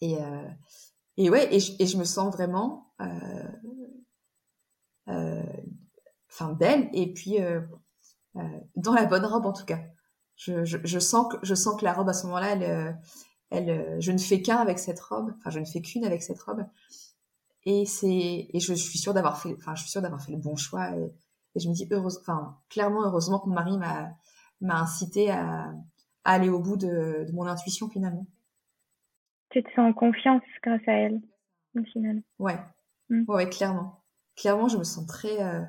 [0.00, 0.48] Et, euh,
[1.16, 2.94] et ouais, et je, et je, me sens vraiment
[5.08, 5.42] euh,
[6.30, 7.36] enfin belle et puis
[8.76, 9.80] dans la bonne robe en tout cas.
[10.36, 12.98] Je, je, je, sens que je sens que la robe à ce moment-là, elle,
[13.50, 15.34] elle, je ne fais qu'un avec cette robe.
[15.38, 16.64] Enfin, je ne fais qu'une avec cette robe.
[17.64, 20.38] Et c'est et je, suis sûre d'avoir fait, enfin, je suis sûre d'avoir fait le
[20.38, 20.96] bon choix.
[20.96, 21.12] Et,
[21.54, 24.10] et je me dis heureuse, enfin, clairement heureusement que mon mari m'a
[24.60, 25.72] m'a incité à,
[26.24, 28.26] aller au bout de, mon intuition finalement.
[29.50, 31.20] Tu te sens en confiance grâce à elle,
[31.76, 32.22] au final.
[32.38, 32.58] Ouais,
[33.08, 33.24] mm.
[33.28, 34.04] ouais, clairement.
[34.36, 35.62] Clairement, je me sens très, euh,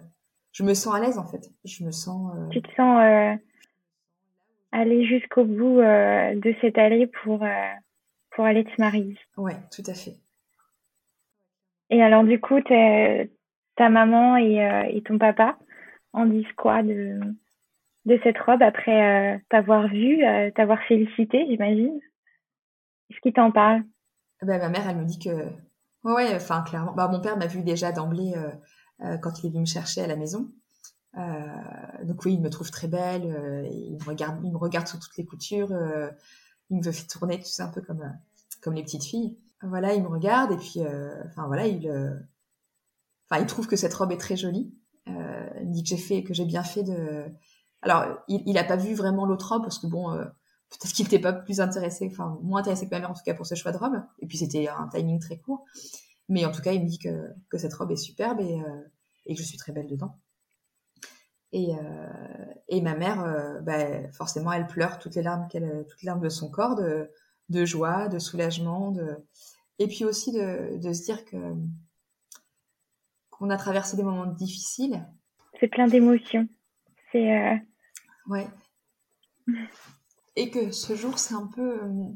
[0.52, 1.50] je me sens à l'aise en fait.
[1.66, 2.36] Je me sens.
[2.36, 3.36] Euh, tu te sens euh,
[4.72, 7.46] aller jusqu'au bout de cette allée pour
[8.32, 9.18] pour aller te marier.
[9.38, 10.16] Ouais, tout à fait.
[11.90, 15.58] Et alors du coup, ta maman et, et ton papa
[16.14, 17.20] en disent quoi de
[18.06, 22.00] de cette robe après euh, t'avoir vu, euh, t'avoir félicité, j'imagine?
[23.10, 23.84] Est-ce qu'il t'en parle
[24.42, 25.30] ben, Ma mère, elle me dit que...
[26.04, 26.94] Ouais, enfin, clairement.
[26.94, 28.50] Bah, mon père m'a vu déjà d'emblée euh,
[29.22, 30.52] quand il est venu me chercher à la maison.
[31.16, 33.24] donc oui, il me trouve très belle,
[33.72, 35.72] il, me regarde, il me regarde sous toutes les coutures,
[36.70, 38.14] il me fait tourner, tu sais, un peu comme,
[38.62, 39.38] comme les petites filles.
[39.64, 40.82] Voilà, il me regarde et puis,
[41.26, 41.90] enfin voilà, il,
[43.30, 44.74] enfin, il trouve que cette robe est très jolie.
[45.08, 47.26] il dit que j'ai fait, que j'ai bien fait de
[47.82, 50.24] alors, il n'a pas vu vraiment l'autre robe parce que bon, euh,
[50.70, 53.34] peut-être qu'il n'était pas plus intéressé, enfin moins intéressé que ma mère en tout cas
[53.34, 54.02] pour ce choix de robe.
[54.20, 55.66] Et puis c'était un timing très court.
[56.32, 58.82] Mais en tout cas, il me dit que, que cette robe est superbe et, euh,
[59.28, 60.18] et, que je suis très belle dedans.
[61.52, 66.08] Et, euh, et ma mère, bah, forcément, elle pleure toutes les larmes qu'elle, toutes les
[66.08, 67.12] larmes de son corps, de,
[67.50, 69.18] de joie, de soulagement, de
[69.80, 71.38] et puis aussi de, de se dire que
[73.32, 75.06] qu'on a traversé des moments difficiles.
[75.60, 76.48] C'est plein d'émotions.
[77.12, 77.62] C'est
[78.28, 78.48] Ouais.
[80.36, 82.10] Et que ce jour, c'est un peu, euh,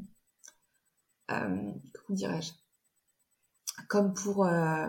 [1.32, 2.52] euh, comment dirais-je,
[3.88, 4.88] comme pour euh,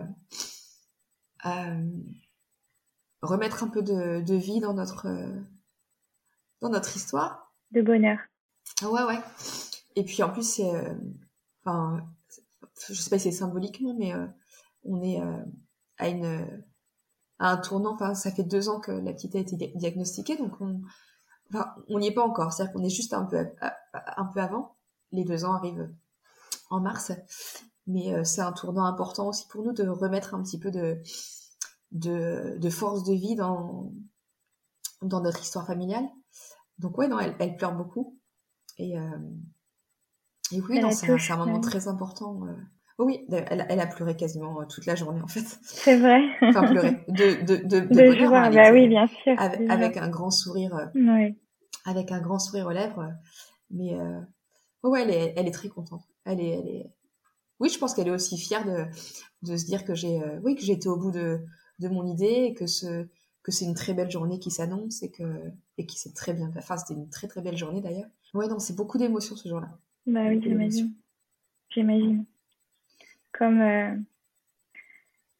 [3.22, 5.08] remettre un peu de, vie dans notre,
[6.62, 7.54] dans notre histoire.
[7.72, 8.20] De bonheur.
[8.82, 9.20] Ouais, ouais.
[9.96, 10.72] Et puis en plus, c'est,
[11.64, 12.08] enfin,
[12.88, 14.14] je sais pas si c'est symboliquement, mais
[14.84, 15.22] on est
[15.98, 16.64] à une
[17.40, 17.94] à un tournant.
[17.94, 20.82] Enfin, ça fait deux ans que la petite a été diagnostiquée, donc on,
[21.50, 23.38] Enfin, on n'y est pas encore, c'est-à-dire qu'on est juste un peu,
[23.94, 24.76] un peu avant.
[25.12, 25.90] Les deux ans arrivent
[26.70, 27.12] en mars,
[27.88, 31.02] mais euh, c'est un tournant important aussi pour nous de remettre un petit peu de,
[31.92, 33.92] de, force de vie dans,
[35.02, 36.06] dans notre histoire familiale.
[36.80, 38.20] Donc ouais, non, elle, elle pleure beaucoup.
[38.78, 39.18] Et, euh,
[40.52, 42.40] et oui, c'est un, moment très important.
[42.46, 42.54] Euh.
[43.00, 45.60] oui, elle, elle, a pleuré quasiment toute la journée en fait.
[45.64, 46.22] C'est vrai.
[46.42, 47.04] enfin, pleurer.
[47.08, 49.34] De, de, de, de, bonheur, hein, bah oui, bien sûr.
[49.40, 50.92] Avec, un grand sourire.
[50.94, 51.36] Oui
[51.88, 53.14] avec un grand sourire aux lèvres.
[53.72, 54.20] Mais euh,
[54.84, 56.04] ouais, elle est, elle est très contente.
[56.26, 56.94] Elle est, elle est...
[57.60, 58.86] Oui, je pense qu'elle est aussi fière de,
[59.43, 61.39] de se dire que j'ai, euh, oui, que j'ai été au bout de,
[61.80, 63.08] de mon idée et que ce,
[63.43, 65.24] que c'est une très belle journée qui s'annonce et que,
[65.78, 68.10] et qui s'est très bien, enfin, c'était une très très belle journée d'ailleurs.
[68.34, 69.70] Ouais, non, c'est beaucoup d'émotions ce jour-là.
[70.05, 70.93] Bah oui, j'imagine.
[71.70, 72.26] J'imagine.
[73.32, 73.95] Comme, euh,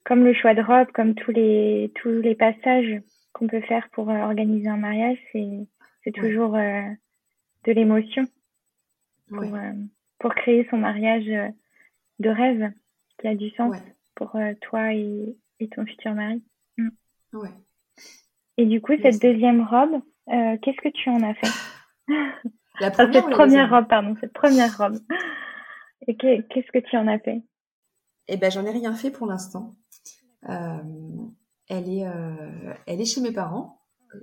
[0.04, 3.02] comme le choix de robe, comme tous les, tous les passages
[3.34, 5.68] qu'on peut faire pour organiser un mariage, c'est,
[6.04, 6.82] c'est toujours euh,
[7.66, 8.24] de l'émotion
[9.28, 9.74] pour, euh,
[10.20, 11.50] pour, créer son mariage euh,
[12.20, 12.72] de rêve
[13.20, 13.76] qui a du sens
[14.16, 16.44] pour toi et, et, ton futur mari.
[16.78, 16.90] Mm.
[17.34, 17.54] Ouais.
[18.58, 21.48] Et du coup, cette deuxième robe, Qu'est-ce que tu en as fait?
[22.80, 25.00] La première, cette première robe, pardon, cette première robe.
[26.08, 27.42] Et qu'est-ce que tu en as fait?
[28.28, 29.76] Eh ben, j'en ai rien fait pour l'instant.
[30.48, 30.78] Euh,
[31.70, 33.82] elle est, euh, elle est chez mes parents,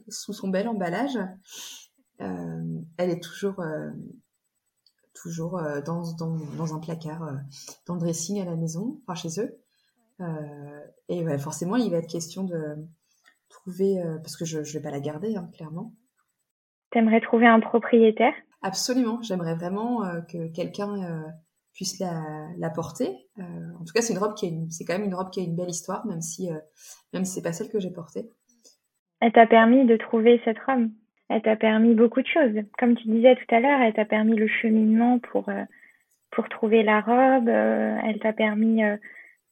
[0.08, 1.18] sous son bel emballage.
[2.20, 3.60] Euh, elle est toujours,
[5.14, 7.38] toujours dans, dans, dans, un placard,
[7.86, 9.58] dans le dressing à la maison, enfin chez eux.
[11.08, 12.76] et ouais, forcément, il va être question de
[13.48, 15.94] trouver, parce que je ne vais pas la garder, hein, clairement.
[16.90, 18.34] T'aimerais trouver un propriétaire?
[18.62, 21.32] Absolument, j'aimerais vraiment que quelqu'un
[21.74, 23.28] puisse la, la porter.
[23.38, 25.40] Euh, en tout cas, c'est une robe qui a c'est quand même une robe qui
[25.40, 26.58] a une belle histoire, même si, euh,
[27.12, 28.30] même si c'est pas celle que j'ai portée.
[29.20, 30.88] Elle t'a permis de trouver cette robe?
[31.28, 32.54] Elle t'a permis beaucoup de choses.
[32.78, 35.64] Comme tu disais tout à l'heure, elle t'a permis le cheminement pour, euh,
[36.30, 37.48] pour trouver la robe.
[37.48, 38.82] elle t'a permis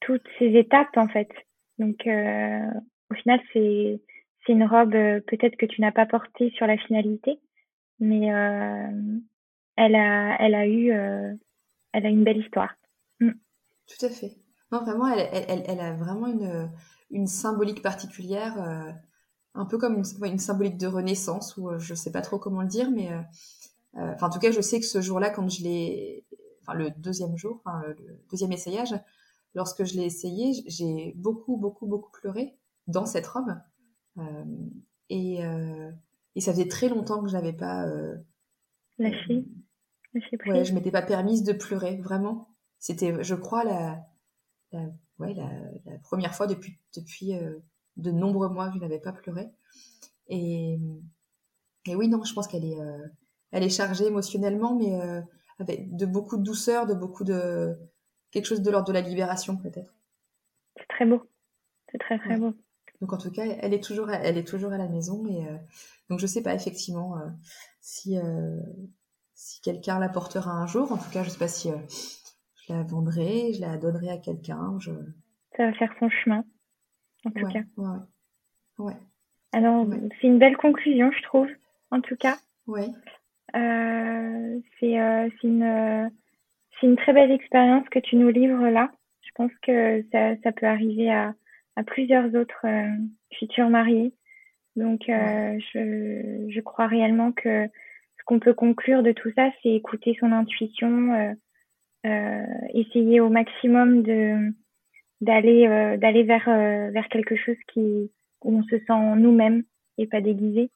[0.01, 1.31] toutes ces étapes, en fait.
[1.79, 4.01] Donc, au final, c'est,
[4.45, 7.39] c'est une robe peut-être que tu n'as pas portée sur la finalité,
[8.01, 8.27] mais
[9.77, 10.93] elle a, elle a eu
[11.93, 12.75] elle a une belle histoire.
[13.21, 13.31] Mm.
[13.87, 14.33] Tout à fait.
[14.71, 16.71] Non, vraiment, elle, elle, elle a vraiment une,
[17.11, 18.91] une symbolique particulière, euh,
[19.55, 22.63] un peu comme une, une, symbolique de renaissance, ou euh, je sais pas trop comment
[22.63, 23.21] le dire, mais euh,
[24.15, 26.25] enfin, en tout cas, je sais que ce jour-là, quand je l'ai,
[26.63, 28.95] enfin, le deuxième jour, enfin, le deuxième essayage,
[29.55, 33.55] lorsque je l'ai essayé, j'ai beaucoup, beaucoup, beaucoup pleuré dans cette robe.
[35.11, 35.41] et,
[36.35, 37.87] et ça faisait très longtemps que je n'avais pas
[38.99, 39.47] lâché
[40.47, 42.49] Ouais, je m'étais pas permise de pleurer, vraiment.
[42.79, 44.05] C'était, je crois, la,
[44.73, 44.81] la,
[45.19, 45.49] ouais, la,
[45.87, 47.59] la première fois depuis, depuis euh,
[47.97, 49.51] de nombreux mois que je n'avais pas pleuré.
[50.29, 50.79] Et,
[51.87, 53.07] et oui, non, je pense qu'elle est, euh,
[53.51, 55.21] elle est chargée émotionnellement, mais euh,
[55.59, 57.77] avec de beaucoup de douceur, de beaucoup de
[58.31, 59.95] quelque chose de l'ordre de la libération peut-être.
[60.77, 61.23] C'est très beau,
[61.91, 62.55] c'est très très beau.
[63.01, 65.45] Donc en tout cas, elle est toujours, elle est toujours à la maison et
[66.09, 67.17] donc je sais pas effectivement
[67.81, 68.17] si
[69.43, 70.93] si quelqu'un la portera un jour.
[70.93, 71.77] En tout cas, je sais pas si euh,
[72.67, 74.77] je la vendrai, je la donnerai à quelqu'un.
[74.79, 74.93] Je...
[75.57, 76.45] Ça va faire son chemin,
[77.25, 77.63] en tout cas.
[77.77, 77.99] Ouais,
[78.79, 78.97] ouais.
[79.53, 79.87] Alors,
[80.21, 81.49] c'est une belle conclusion, je trouve,
[81.91, 82.37] en tout cas.
[82.67, 82.83] Oui.
[83.55, 86.11] Euh, c'est euh, une,
[86.83, 88.91] une très belle expérience que tu nous livres là.
[89.21, 91.35] Je pense que ça, ça peut arriver à,
[91.77, 92.67] à plusieurs autres
[93.39, 94.13] futurs mariés.
[94.77, 97.69] Donc, je, je crois réellement que
[98.23, 101.35] ce qu'on peut conclure de tout ça, c'est écouter son intuition, euh,
[102.07, 104.55] euh, essayer au maximum de
[105.23, 108.11] d'aller euh, d'aller vers vers quelque chose qui
[108.43, 109.63] où on se sent nous-mêmes
[109.97, 110.71] et pas déguisé.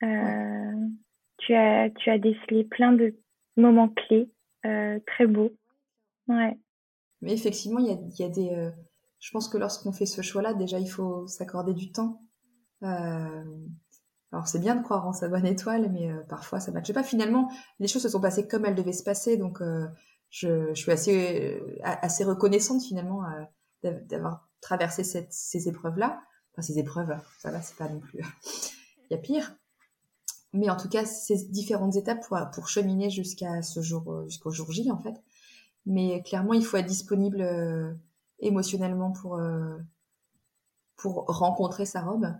[0.00, 3.14] Tu as tu as décelé plein de
[3.56, 4.28] moments clés
[4.62, 5.52] très beaux.
[6.26, 6.58] Ouais.
[7.22, 8.70] Mais effectivement, il y a, y a des.
[9.20, 12.22] je pense que lorsqu'on fait ce choix-là, déjà, il faut s'accorder du temps.
[12.82, 13.44] Euh,
[14.32, 16.92] alors c'est bien de croire en sa bonne étoile, mais euh, parfois ça ne matche
[16.92, 17.02] pas.
[17.02, 19.86] Finalement, les choses se sont passées comme elles devaient se passer, donc euh,
[20.30, 23.22] je, je, suis assez, euh, assez reconnaissante finalement
[23.82, 26.20] d'avoir traversé cette, ces épreuves-là.
[26.52, 28.20] Enfin ces épreuves, ça va, c'est pas non plus.
[29.10, 29.54] Il y a pire.
[30.52, 34.72] Mais en tout cas, ces différentes étapes pour, pour cheminer jusqu'à ce jour, jusqu'au jour
[34.72, 35.14] J en fait.
[35.86, 37.98] Mais clairement, il faut être disponible
[38.40, 39.40] émotionnellement pour
[40.96, 42.34] pour rencontrer sa robe.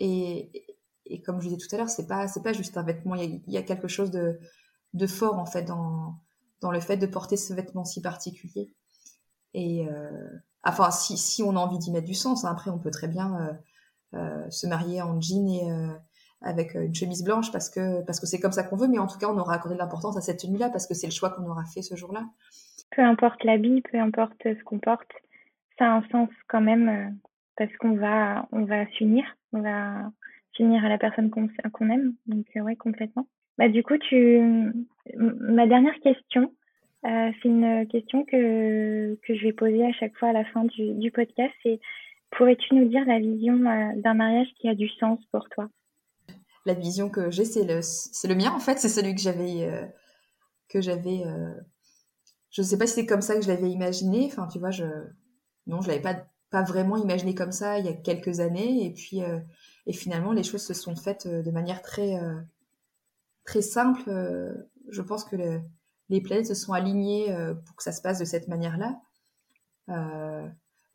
[0.00, 0.64] Et,
[1.06, 3.14] et comme je disais tout à l'heure, c'est pas c'est pas juste un vêtement.
[3.14, 4.40] Il y a, quelque chose de,
[4.94, 6.16] de fort en fait dans
[6.60, 8.74] dans le fait de porter ce vêtement si particulier.
[9.54, 10.30] Et euh,
[10.64, 13.36] enfin, si, on a envie d'y mettre du sens, hein, après on peut très bien
[14.14, 15.70] euh, euh, se marier en jean et
[16.42, 18.88] avec une chemise blanche parce que parce que c'est comme ça qu'on veut.
[18.88, 21.06] Mais en tout cas, on aura accordé de l'importance à cette tenue-là parce que c'est
[21.06, 22.24] le choix qu'on aura fait ce jour-là.
[22.92, 25.10] Peu importe l'habit, peu importe ce qu'on porte,
[25.78, 27.18] ça a un sens quand même
[27.56, 30.10] parce qu'on va on va s'unir, on va
[30.56, 32.14] finir à la personne qu'on aime.
[32.26, 33.26] Donc, euh, ouais, complètement.
[33.58, 34.72] Bah, du coup, tu...
[35.16, 36.52] ma dernière question,
[37.04, 40.64] euh, c'est une question que, que je vais poser à chaque fois à la fin
[40.64, 41.52] du, du podcast.
[41.62, 41.80] C'est
[42.30, 45.68] pourrais-tu nous dire la vision euh, d'un mariage qui a du sens pour toi?
[46.66, 48.78] La vision que j'ai, c'est le, c'est le mien en fait.
[48.78, 49.68] C'est celui que j'avais.
[50.68, 51.24] que j'avais
[52.50, 54.26] je ne sais pas si c'est comme ça que je l'avais imaginé.
[54.26, 54.84] Enfin, tu vois, je.
[55.66, 58.84] Non, je l'avais pas, pas vraiment imaginé comme ça il y a quelques années.
[58.84, 59.22] Et puis,
[59.86, 62.40] et finalement, les choses se sont faites euh, de manière très, euh,
[63.44, 64.02] très simple.
[64.08, 64.52] Euh,
[64.88, 65.36] je pense que
[66.10, 67.34] les planètes se sont alignées
[67.64, 69.00] pour que ça se passe de cette manière-là.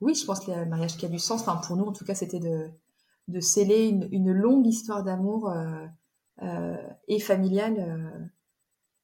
[0.02, 2.14] oui, je pense que le mariage qui a du sens, pour nous en tout cas,
[2.16, 5.52] c'était de, sceller une, longue histoire d'amour
[7.08, 8.30] et familiale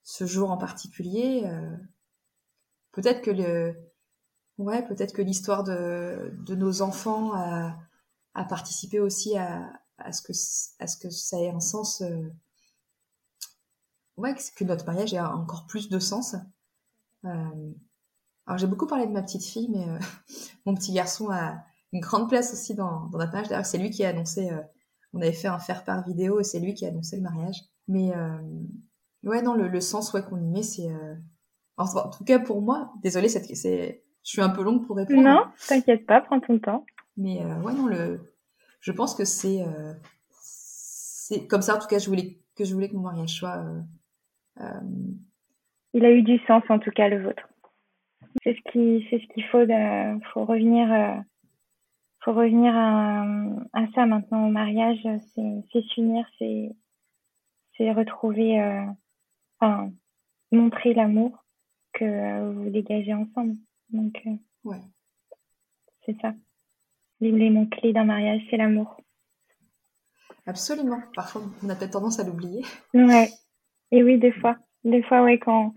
[0.03, 1.49] ce jour en particulier.
[2.91, 3.75] peut-être que le,
[4.57, 7.77] ouais, peut-être que l'histoire de, nos enfants a,
[8.33, 10.33] à participer aussi à, à ce que
[10.79, 12.03] à ce que ça ait un sens
[14.21, 16.35] ouais que notre mariage ait encore plus de sens
[17.23, 19.85] alors j'ai beaucoup parlé de ma petite fille mais
[20.65, 23.89] mon petit garçon a une grande place aussi dans, dans notre mariage d'ailleurs c'est lui
[23.89, 24.49] qui a annoncé
[25.13, 27.57] on avait fait un faire part vidéo et c'est lui qui a annoncé le mariage
[27.87, 28.11] mais
[29.23, 30.89] ouais non le, le sens ouais qu'on y met c'est
[31.77, 35.21] en tout cas pour moi désolée c'est je suis un peu longue pour répondre.
[35.21, 36.85] Non, t'inquiète pas, prends ton temps.
[37.17, 38.33] Mais euh, ouais, non, le,
[38.79, 39.93] je pense que c'est, euh,
[40.41, 41.75] c'est comme ça.
[41.75, 43.57] En tout cas, je voulais que je voulais que mon mariage soit.
[43.57, 43.81] Euh, euh
[45.93, 47.47] Il a eu du sens, en tout cas, le vôtre.
[48.43, 49.65] C'est ce qui, c'est ce qu'il faut.
[49.65, 51.19] De, faut revenir, euh,
[52.23, 53.23] faut revenir à,
[53.73, 55.05] à, ça maintenant au mariage.
[55.35, 56.71] C'est, s'unir, c'est,
[57.91, 58.61] retrouver,
[59.59, 59.91] enfin,
[60.51, 61.41] montrer l'amour
[61.93, 63.55] que vous dégagez ensemble.
[63.89, 64.31] Donc, euh,
[64.63, 64.81] ouais.
[66.05, 66.33] c'est ça.
[67.19, 68.97] L'élément clé d'un mariage, c'est l'amour.
[70.45, 71.01] Absolument.
[71.13, 72.63] Parfois, on a peut-être tendance à l'oublier.
[72.93, 73.29] Ouais.
[73.91, 74.57] Et oui, des fois.
[74.83, 75.73] Des fois, ouais, quand,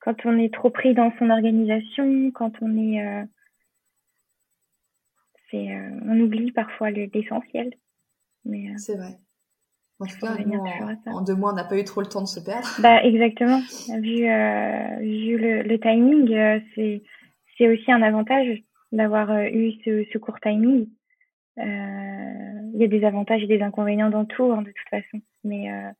[0.00, 3.04] quand on est trop pris dans son organisation, quand on est.
[3.04, 3.24] Euh,
[5.52, 7.74] euh, on oublie parfois l'essentiel.
[8.44, 9.18] Mais, c'est vrai.
[9.98, 10.34] En tout cas,
[11.06, 12.66] en, deux mois, on n'a pas eu trop le temps de se perdre.
[12.78, 13.60] Bah, exactement.
[13.98, 17.02] Vu, vu le, le timing, c'est
[17.60, 20.88] c'est aussi un avantage d'avoir euh, eu ce, ce, court timing.
[21.58, 25.20] Euh, il y a des avantages et des inconvénients dans tout, hein, de toute façon.
[25.44, 25.90] Mais euh,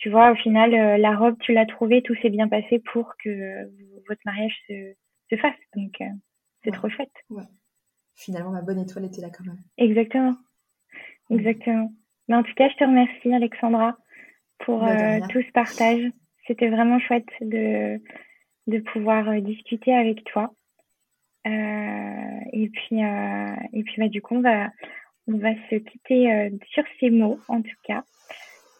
[0.00, 3.64] tu vois, au final, la robe, tu l'as trouvée, tout s'est bien passé pour que
[4.08, 4.94] votre mariage se,
[5.30, 5.54] se fasse.
[5.76, 6.02] Donc,
[6.64, 7.14] c'est trop chouette.
[7.30, 7.44] Ouais.
[8.16, 9.62] Finalement, ma bonne étoile était là quand même.
[9.78, 10.36] Exactement.
[11.30, 11.92] Exactement.
[12.28, 13.96] Mais en tout cas, je te remercie, Alexandra,
[14.58, 14.80] pour
[15.30, 16.10] tout ce partage.
[16.46, 18.00] C'était vraiment chouette de,
[18.66, 20.52] de pouvoir discuter avec toi.
[21.46, 24.70] Euh, et puis, euh, et puis bah, du coup, on va,
[25.26, 28.04] on va se quitter euh, sur ces mots, en tout cas.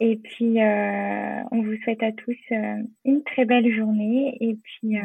[0.00, 2.36] Et puis, on vous souhaite à tous
[3.04, 4.36] une très belle journée.
[4.40, 4.96] Et puis,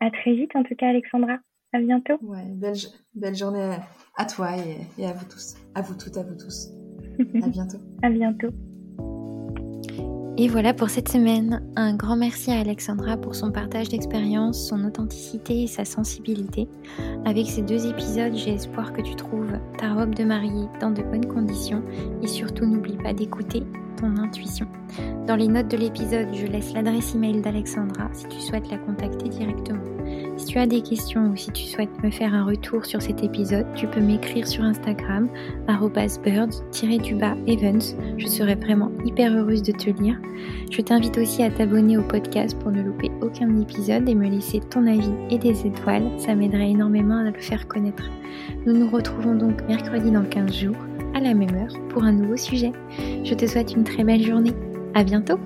[0.00, 1.38] à très vite, en tout cas, Alexandra.
[1.74, 2.18] À bientôt.
[2.20, 2.76] Ouais, belle,
[3.14, 3.76] belle journée
[4.16, 5.54] à toi et, et à vous tous.
[5.74, 6.68] À vous toutes, à vous tous.
[7.42, 7.78] à bientôt.
[8.02, 8.48] à bientôt.
[10.38, 11.62] Et voilà pour cette semaine.
[11.76, 16.68] Un grand merci à Alexandra pour son partage d'expérience, son authenticité et sa sensibilité.
[17.26, 21.02] Avec ces deux épisodes, j'ai espoir que tu trouves ta robe de mariée dans de
[21.02, 21.82] bonnes conditions
[22.22, 23.62] et surtout n'oublie pas d'écouter
[24.06, 24.66] intuition.
[25.26, 29.28] Dans les notes de l'épisode, je laisse l'adresse email d'Alexandra si tu souhaites la contacter
[29.28, 29.80] directement.
[30.36, 33.22] Si tu as des questions ou si tu souhaites me faire un retour sur cet
[33.22, 35.28] épisode, tu peux m'écrire sur Instagram
[35.66, 36.50] birds-evans.
[38.18, 40.18] Je serai vraiment hyper heureuse de te lire.
[40.70, 44.60] Je t'invite aussi à t'abonner au podcast pour ne louper aucun épisode et me laisser
[44.60, 46.10] ton avis et des étoiles.
[46.18, 48.10] Ça m'aiderait énormément à le faire connaître.
[48.66, 50.76] Nous nous retrouvons donc mercredi dans 15 jours,
[51.14, 52.72] à la même heure, pour un nouveau sujet.
[53.24, 54.52] Je te souhaite une très belle journée.
[54.94, 55.38] À bientôt!